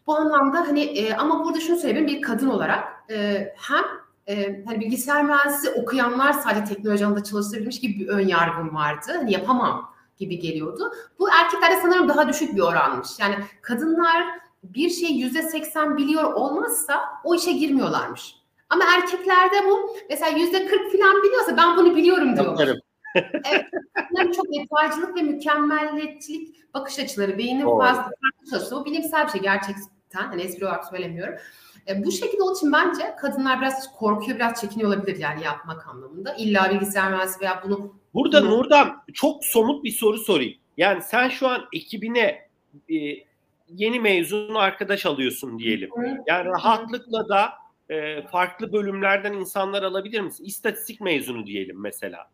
[0.06, 3.84] Bu anlamda hani e, ama burada şunu söyleyeyim bir kadın olarak e, hem
[4.26, 9.12] e, hani bilgisayar mühendisi okuyanlar sadece teknoloji alanında çalıştırabilmiş gibi bir ön yargım vardı.
[9.16, 10.92] Hani yapamam gibi geliyordu.
[11.18, 13.08] Bu erkeklerde sanırım daha düşük bir oranmış.
[13.18, 14.24] Yani kadınlar
[14.62, 18.34] bir şey yüzde seksen biliyor olmazsa o işe girmiyorlarmış.
[18.70, 22.46] Ama erkeklerde bu mesela yüzde kırk falan biliyorsa ben bunu biliyorum diyor.
[22.46, 22.79] Yaparım.
[24.10, 27.78] Bunların çok detaycılık ve mükemmelliyetçilik bakış açıları, beynin Doğru.
[27.78, 28.80] fazla farklı çalışıyor.
[28.80, 29.86] Bu bilimsel bir şey gerçekten.
[30.12, 31.34] Hani espri olarak söylemiyorum.
[31.88, 36.34] E, bu şekilde olduğu için bence kadınlar biraz korkuyor, biraz çekiniyor olabilir yani yapmak anlamında.
[36.34, 38.50] İlla bilgisayar mühendisi veya bunu Burada Hı.
[38.50, 40.54] Nurdan çok somut bir soru sorayım.
[40.76, 42.48] Yani sen şu an ekibine
[42.90, 42.96] e,
[43.68, 45.90] yeni mezun arkadaş alıyorsun diyelim.
[46.26, 47.52] Yani rahatlıkla da
[47.88, 50.44] e, farklı bölümlerden insanlar alabilir misin?
[50.44, 52.30] İstatistik mezunu diyelim mesela.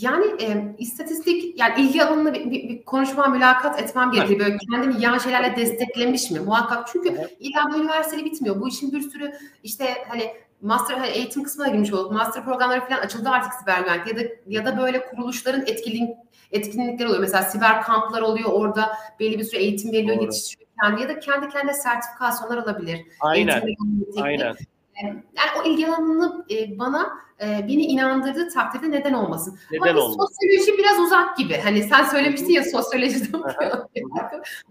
[0.00, 4.40] Yani e, istatistik, yani ilgi alanına bir, bir, bir konuşma, mülakat etmem gerekiyor.
[4.40, 6.40] Böyle kendini yan şeylerle desteklemiş mi?
[6.40, 7.36] Muhakkak çünkü Evet.
[7.40, 8.60] illa bu üniversiteli bitmiyor.
[8.60, 9.32] Bu işin bir sürü
[9.62, 12.12] işte hani master hani eğitim kısmına girmiş olduk.
[12.12, 16.16] Master programları falan açıldı artık siber güvenlik ya da ya da böyle kuruluşların etkinlik
[16.52, 17.20] etkinlikleri oluyor.
[17.20, 18.50] Mesela siber kamplar oluyor.
[18.52, 20.24] Orada belli bir süre eğitim veriliyor, Doğru.
[20.24, 23.00] yetiştiriyor kendi ya da kendi kendine sertifikasyonlar alabilir.
[23.20, 23.66] Aynen.
[23.66, 24.06] Eğitim.
[24.22, 24.56] Aynen.
[25.02, 26.44] Yani o ilgi alanını
[26.78, 29.58] bana e, beni inandırdığı takdirde neden olmasın?
[29.76, 30.16] Ama Neden bir olmaz?
[30.16, 31.54] sosyoloji biraz uzak gibi.
[31.56, 33.42] Hani sen söylemiştin ya sosyolojide Aha.
[33.42, 33.88] okuyor.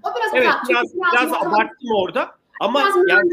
[0.04, 0.70] o biraz Evet uzak.
[0.70, 2.36] Biraz, biraz matematik, abarttım orada.
[2.60, 3.30] Ama biraz yani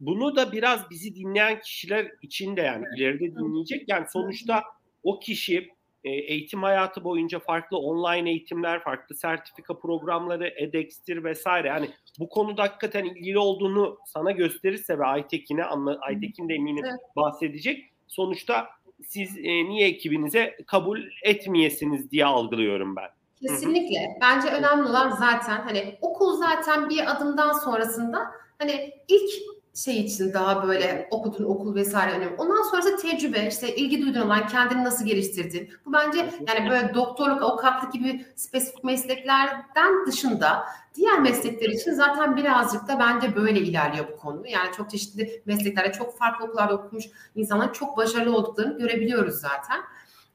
[0.00, 3.88] bunu da biraz bizi dinleyen kişiler için de yani ileride dinleyecek.
[3.88, 4.62] Yani sonuçta
[5.02, 5.70] o kişi
[6.04, 11.68] e, eğitim hayatı boyunca farklı online eğitimler, farklı sertifika programları, edX'tir vesaire.
[11.68, 15.64] Yani bu konuda hakikaten ilgili olduğunu sana gösterirse ve Aytekin'e,
[16.00, 17.00] Aytekin de eminim Evet.
[17.16, 17.89] bahsedecek.
[18.10, 18.68] Sonuçta
[19.06, 23.08] siz e, niye ekibinize kabul etmeyesiniz diye algılıyorum ben.
[23.40, 24.18] Kesinlikle.
[24.20, 29.30] Bence önemli olan zaten hani okul zaten bir adımdan sonrasında hani ilk
[29.74, 32.34] şey için daha böyle okudun okul vesaire önemli.
[32.38, 35.70] Ondan sonrası tecrübe, işte ilgi duyduğun olan kendini nasıl geliştirdin.
[35.86, 36.18] Bu bence
[36.48, 40.64] yani böyle doktorluk, avukatlık gibi spesifik mesleklerden dışında
[40.94, 44.48] diğer meslekler için zaten birazcık da bence böyle ilerliyor bu konu.
[44.48, 47.04] Yani çok çeşitli mesleklerde çok farklı okullarda okumuş
[47.34, 49.80] insanların çok başarılı olduklarını görebiliyoruz zaten.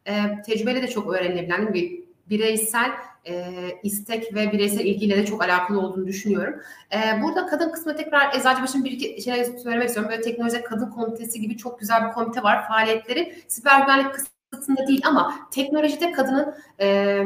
[0.08, 2.92] Ee, tecrübeyle de çok öğrenilebilen bir bireysel
[3.28, 3.46] e,
[3.84, 6.56] istek ve bireysel ilgiyle de çok alakalı olduğunu düşünüyorum.
[6.94, 10.12] E, burada kadın kısmı tekrar Eczacıbaşı'nın bir iki şey söylemek istiyorum.
[10.12, 12.68] Böyle teknolojide kadın komitesi gibi çok güzel bir komite var.
[12.68, 14.08] Faaliyetleri siber güvenlik
[14.52, 17.22] kısmında değil ama teknolojide kadının e,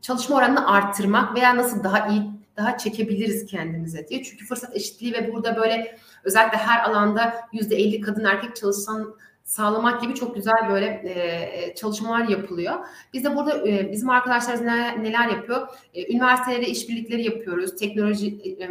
[0.00, 2.22] çalışma oranını arttırmak veya nasıl daha iyi
[2.56, 4.22] daha çekebiliriz kendimize diye.
[4.22, 9.14] Çünkü fırsat eşitliği ve burada böyle özellikle her alanda yüzde elli kadın erkek çalışan
[9.50, 12.74] sağlamak gibi çok güzel böyle e, çalışmalar yapılıyor.
[13.12, 15.68] Biz de burada e, bizim arkadaşlarımız neler, neler yapıyor?
[15.94, 17.76] E, üniversitelere işbirlikleri yapıyoruz.
[17.76, 18.68] Teknoloji e,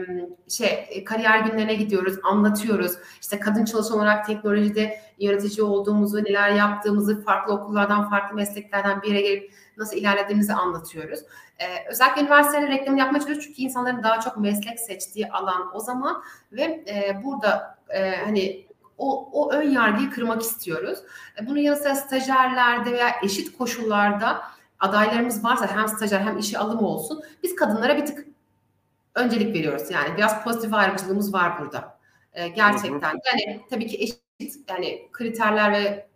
[0.49, 2.91] şey kariyer günlerine gidiyoruz, anlatıyoruz.
[3.21, 9.21] İşte kadın çalışan olarak teknolojide yaratıcı olduğumuzu, neler yaptığımızı, farklı okullardan, farklı mesleklerden bir yere
[9.21, 11.19] gelip nasıl ilerlediğimizi anlatıyoruz.
[11.59, 16.23] Ee, özellikle üniversitelerde reklam yapmaya çalışıyoruz çünkü insanların daha çok meslek seçtiği alan o zaman
[16.51, 18.68] ve e, burada e, hani
[18.99, 20.99] o, o ön yargıyı kırmak istiyoruz.
[21.41, 24.41] E, bunun yanı sıra stajyerlerde veya eşit koşullarda
[24.79, 28.25] adaylarımız varsa hem stajyer hem işe alım olsun biz kadınlara bir tık
[29.15, 29.91] öncelik veriyoruz.
[29.91, 31.99] Yani biraz pozitif ayrımcılığımız var burada.
[32.33, 33.19] E, gerçekten.
[33.25, 36.07] Yani tabii ki eşit yani kriterler ve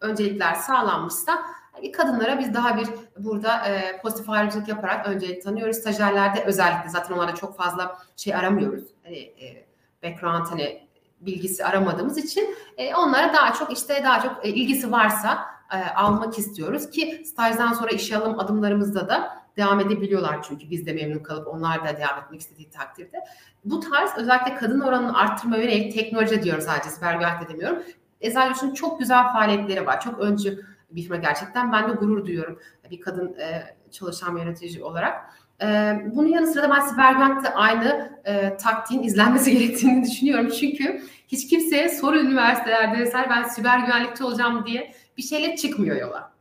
[0.00, 1.42] öncelikler sağlanmışsa
[1.72, 5.76] hani kadınlara biz daha bir burada e, pozitif ayrımcılık yaparak öncelik tanıyoruz.
[5.76, 8.84] Stajyerlerde özellikle zaten onlarda çok fazla şey aramıyoruz.
[9.04, 9.66] Hani e,
[10.02, 10.91] background hani
[11.26, 15.38] bilgisi aramadığımız için e, onlara daha çok işte daha çok e, ilgisi varsa
[15.72, 20.92] e, almak istiyoruz ki stajdan sonra işe alım adımlarımızda da devam edebiliyorlar çünkü biz de
[20.92, 23.24] memnun kalıp onlar da devam etmek istediği takdirde.
[23.64, 27.82] Bu tarz özellikle kadın oranını arttırma yönelik teknoloji diyorum sadece siber güvenlik demiyorum.
[28.20, 30.00] Eczacı çok güzel faaliyetleri var.
[30.00, 31.72] Çok öncü bir firma gerçekten.
[31.72, 32.58] Ben de gurur duyuyorum
[32.92, 35.34] bir kadın e, çalışan yönetici olarak.
[35.62, 40.50] E, bunun yanı sıra da ben siber güvenlikte aynı e, taktiğin izlenmesi gerektiğini düşünüyorum.
[40.60, 46.32] Çünkü hiç kimseye soru üniversitelerde vesaire ben siber güvenlikçi olacağım diye bir şeyle çıkmıyor yola.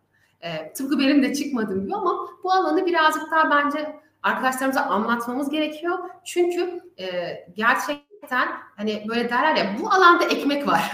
[0.42, 6.00] E, tıpkı benim de çıkmadım gibi ama bu alanı birazcık daha bence arkadaşlarımıza anlatmamız gerekiyor.
[6.26, 7.08] Çünkü e,
[7.56, 8.48] gerçekten
[8.78, 10.92] hani böyle derler ya bu alanda ekmek var.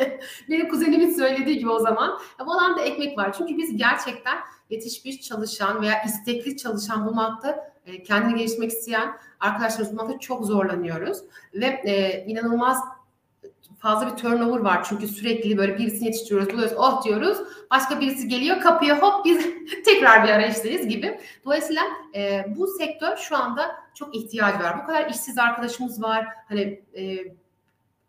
[0.48, 3.32] Benim kuzenimin söylediği gibi o zaman ya bu alanda ekmek var.
[3.32, 4.38] Çünkü biz gerçekten
[4.70, 11.18] yetişmiş çalışan veya istekli çalışan bulmakta e, kendini geliştirmek isteyen arkadaşlarımız bulmakta çok zorlanıyoruz.
[11.54, 12.78] Ve e, inanılmaz
[13.80, 14.84] fazla bir turnover var.
[14.88, 17.38] Çünkü sürekli böyle birisini yetiştiriyoruz, buluyoruz, oh diyoruz.
[17.70, 19.46] Başka birisi geliyor, kapıya hop biz
[19.84, 21.20] tekrar bir arayıştayız gibi.
[21.44, 21.82] Dolayısıyla
[22.14, 24.82] e, bu sektör şu anda çok ihtiyacı var.
[24.82, 26.26] Bu kadar işsiz arkadaşımız var.
[26.48, 27.18] Hani e,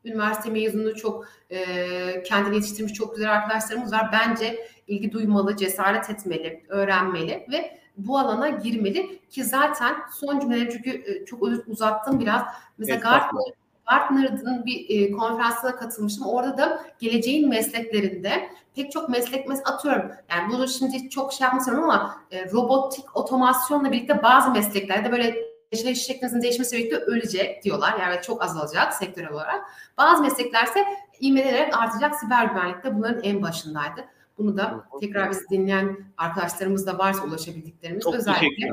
[0.06, 4.10] üniversite mezunu çok e, kendini yetiştirmiş çok güzel arkadaşlarımız var.
[4.12, 10.90] Bence ilgi duymalı, cesaret etmeli, öğrenmeli ve bu alana girmeli ki zaten son cümleleri çünkü
[10.90, 12.42] e, çok uzattım biraz.
[12.78, 13.62] Mesela Gartner
[13.92, 16.28] Gartner'ın bir e, konferansına katılmıştım.
[16.28, 20.12] Orada da geleceğin mesleklerinde pek çok meslek mes atıyorum.
[20.30, 25.36] Yani bunu şimdi çok şey yapmasıyorum ama e, robotik otomasyonla birlikte bazı mesleklerde böyle
[25.72, 28.00] yaşayış şeklinizin değişmesi birlikte ölecek diyorlar.
[28.00, 29.66] Yani çok azalacak sektörel olarak.
[29.98, 30.86] Bazı mesleklerse
[31.22, 32.16] ivmelenerek artacak.
[32.16, 34.06] Siber güvenlikte bunların en başındaydı.
[34.42, 38.70] Bunu da tekrar bizi dinleyen arkadaşlarımız da varsa ulaşabildiklerimiz Çok özellikle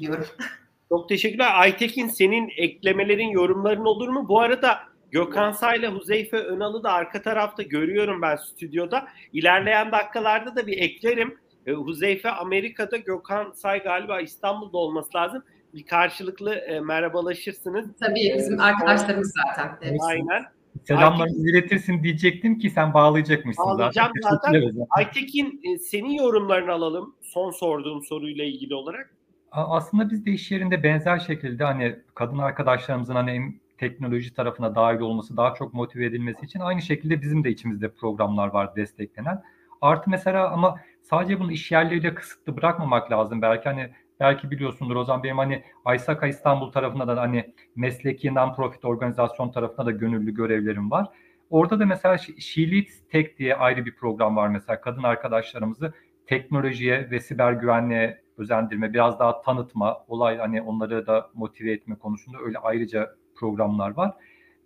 [0.00, 0.26] diyorum.
[0.88, 1.50] Çok teşekkürler.
[1.54, 4.28] Aytekin senin eklemelerin, yorumların olur mu?
[4.28, 4.78] Bu arada
[5.10, 9.08] Gökhan Say ile Huzeyfe Önal'ı da arka tarafta görüyorum ben stüdyoda.
[9.32, 11.38] İlerleyen dakikalarda da bir eklerim.
[11.66, 15.42] E, Huzeyfe Amerika'da, Gökhan Say galiba İstanbul'da olması lazım.
[15.74, 17.86] Bir karşılıklı e, merhabalaşırsınız.
[18.00, 19.96] Tabii bizim e, arkadaşlarımız zaten.
[20.00, 20.44] Aynen.
[20.84, 24.60] Selamlarınızı iletirsin diyecektim ki sen bağlayacakmışsın Bağlayacağım zaten.
[24.60, 24.86] zaten.
[24.90, 29.14] Aytekin e, senin yorumlarını alalım son sorduğum soruyla ilgili olarak.
[29.52, 35.36] Aslında biz de iş yerinde benzer şekilde hani kadın arkadaşlarımızın hani teknoloji tarafına dahil olması,
[35.36, 39.42] daha çok motive edilmesi için aynı şekilde bizim de içimizde programlar var desteklenen.
[39.80, 43.42] Artı mesela ama sadece bunu iş yerleriyle kısıtlı bırakmamak lazım.
[43.42, 43.90] Belki hani
[44.22, 49.86] belki biliyorsundur o zaman benim hani Aysaka İstanbul tarafında da hani mesleki non-profit organizasyon tarafında
[49.86, 51.06] da gönüllü görevlerim var.
[51.50, 52.16] Orada da mesela
[52.58, 55.92] Leads Tech diye ayrı bir program var mesela kadın arkadaşlarımızı
[56.26, 62.38] teknolojiye ve siber güvenliğe özendirme, biraz daha tanıtma, olay hani onları da motive etme konusunda
[62.38, 64.14] öyle ayrıca programlar var.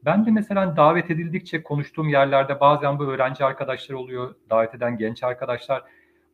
[0.04, 4.98] Ben de mesela hani davet edildikçe konuştuğum yerlerde bazen bu öğrenci arkadaşlar oluyor, davet eden
[4.98, 5.82] genç arkadaşlar.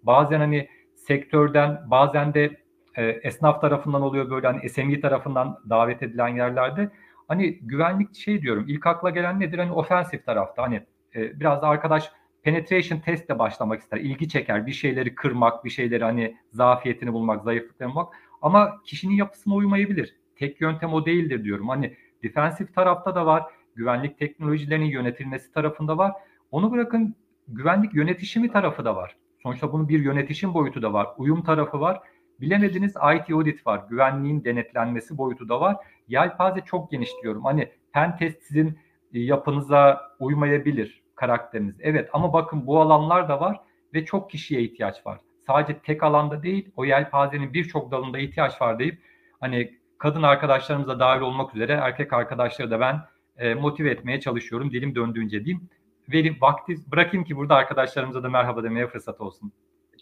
[0.03, 2.62] Bazen hani sektörden, bazen de
[2.97, 6.91] e, esnaf tarafından oluyor böyle hani SME tarafından davet edilen yerlerde.
[7.29, 9.59] Hani güvenlik şey diyorum, ilk akla gelen nedir?
[9.59, 10.83] Hani ofensif tarafta hani
[11.15, 12.13] e, biraz da arkadaş
[12.43, 13.99] penetration testle başlamak ister.
[13.99, 14.67] ilgi çeker.
[14.67, 18.15] Bir şeyleri kırmak, bir şeyleri hani zafiyetini bulmak, zayıflıklarını bulmak.
[18.43, 20.17] Ama kişinin yapısına uymayabilir.
[20.37, 21.69] Tek yöntem o değildir diyorum.
[21.69, 23.43] Hani defensif tarafta da var.
[23.75, 26.13] Güvenlik teknolojilerinin yönetilmesi tarafında var.
[26.51, 27.15] Onu bırakın
[27.49, 29.17] güvenlik yönetişimi tarafı da var.
[29.43, 31.09] Sonuçta bunun bir yönetişim boyutu da var.
[31.17, 32.01] Uyum tarafı var.
[32.43, 33.83] Bilemediniz IT audit var.
[33.91, 35.77] Güvenliğin denetlenmesi boyutu da var.
[36.09, 37.45] Yelpaze çok geniş diyorum.
[37.45, 38.79] Hani pen test sizin
[39.15, 41.77] e, yapınıza uymayabilir karakteriniz.
[41.81, 43.61] Evet ama bakın bu alanlar da var
[43.95, 45.21] ve çok kişiye ihtiyaç var.
[45.47, 49.03] Sadece tek alanda değil o yelpazenin birçok dalında ihtiyaç var deyip
[49.41, 53.01] hani kadın arkadaşlarımıza dahil olmak üzere erkek arkadaşları da ben
[53.37, 55.69] e, motive etmeye çalışıyorum dilim döndüğünce diyeyim.
[56.13, 59.53] verip vakti bırakayım ki burada arkadaşlarımıza da merhaba demeye fırsat olsun.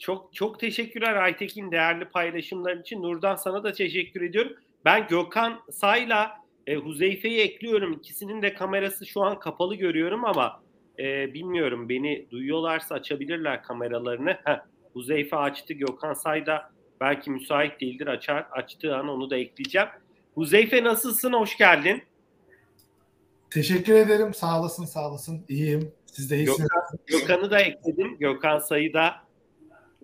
[0.00, 3.02] Çok çok teşekkürler Aytekin değerli paylaşımların için.
[3.02, 4.52] Nurdan sana da teşekkür ediyorum.
[4.84, 7.92] Ben Gökhan Say'la e, Huzeyfe'yi ekliyorum.
[7.92, 10.62] İkisinin de kamerası şu an kapalı görüyorum ama
[10.98, 14.36] e, bilmiyorum beni duyuyorlarsa açabilirler kameralarını.
[14.44, 14.60] Heh,
[14.92, 15.74] Huzeyfe açtı.
[15.74, 16.70] Gökhan Say da
[17.00, 18.06] belki müsait değildir.
[18.06, 19.88] Açar, açtığı an onu da ekleyeceğim.
[20.34, 21.32] Huzeyfe nasılsın?
[21.32, 22.02] Hoş geldin.
[23.50, 24.34] Teşekkür ederim.
[24.34, 25.44] Sağ olasın, sağ olasın.
[25.48, 25.92] İyiyim.
[26.06, 26.68] Siz de iyisiniz.
[27.06, 28.16] Gökhan'ı da ekledim.
[28.18, 29.29] Gökhan Say'ı da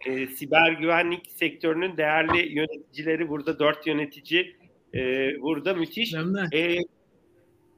[0.06, 3.58] e, siber güvenlik sektörünün değerli yöneticileri burada.
[3.58, 4.56] Dört yönetici
[4.94, 5.00] e,
[5.40, 6.10] burada müthiş.
[6.10, 6.48] Selamlar.
[6.52, 6.78] E,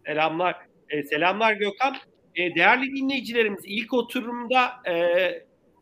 [0.06, 0.56] selamlar.
[0.90, 1.96] E, selamlar Gökhan.
[2.34, 4.94] E, değerli dinleyicilerimiz ilk oturumda e,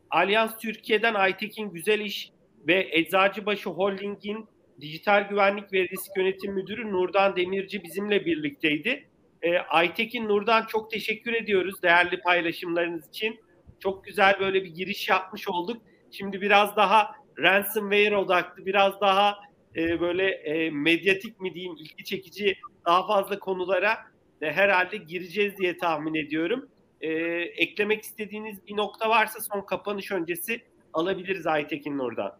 [0.09, 2.31] Alyans Türkiye'den Aytekin Güzel İş
[2.67, 4.45] ve Eczacıbaşı Holding'in
[4.81, 9.07] Dijital Güvenlik ve Risk Yönetim Müdürü Nurdan Demirci bizimle birlikteydi.
[9.41, 13.39] E, Aytekin Nurdan çok teşekkür ediyoruz değerli paylaşımlarınız için.
[13.79, 15.81] Çok güzel böyle bir giriş yapmış olduk.
[16.11, 19.37] Şimdi biraz daha ransomware odaklı, biraz daha
[19.75, 22.55] e, böyle e, medyatik mi diyeyim, ilgi çekici
[22.85, 23.97] daha fazla konulara
[24.41, 26.69] e, herhalde gireceğiz diye tahmin ediyorum.
[27.01, 27.09] E,
[27.41, 30.61] eklemek istediğiniz bir nokta varsa son kapanış öncesi
[30.93, 32.39] alabiliriz Aytekin oradan.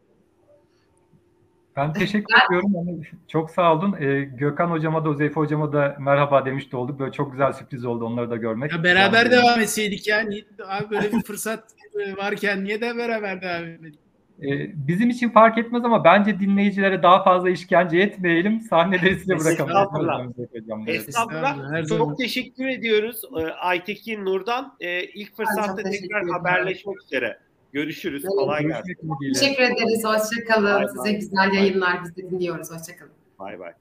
[1.77, 2.71] Ben teşekkür ediyorum.
[2.75, 3.95] Yani çok sağ olun.
[3.99, 6.99] Ee, Gökhan hocama da Uzeyfe hocama da merhaba demiş de olduk.
[6.99, 8.71] Böyle çok güzel sürpriz oldu onları da görmek.
[8.71, 10.19] Ya beraber Yani, devam etseydik ya.
[10.19, 11.63] Niye- Abi böyle bir fırsat
[12.17, 13.99] varken niye de beraber devam etmedik?
[14.41, 14.47] e,
[14.87, 18.61] bizim için fark etmez ama bence dinleyicilere daha fazla işkence etmeyelim.
[18.61, 19.69] Sahneleri size bırakalım.
[19.69, 20.87] Estağfurullah.
[20.87, 21.87] Estağfurullah.
[21.87, 24.75] Çok teşekkür ediyoruz e, Aytekin Nurdan.
[24.79, 27.37] E, ilk fırsatta tekrar haberleşmek üzere.
[27.73, 28.23] Görüşürüz.
[28.25, 28.97] Evet, Kolay gelsin.
[29.33, 30.03] Teşekkür ederiz.
[30.03, 30.87] Hoşçakalın.
[30.87, 32.03] Size güzel yayınlar.
[32.03, 32.71] Biz de dinliyoruz.
[32.71, 33.11] Hoşçakalın.
[33.39, 33.73] Bay bay.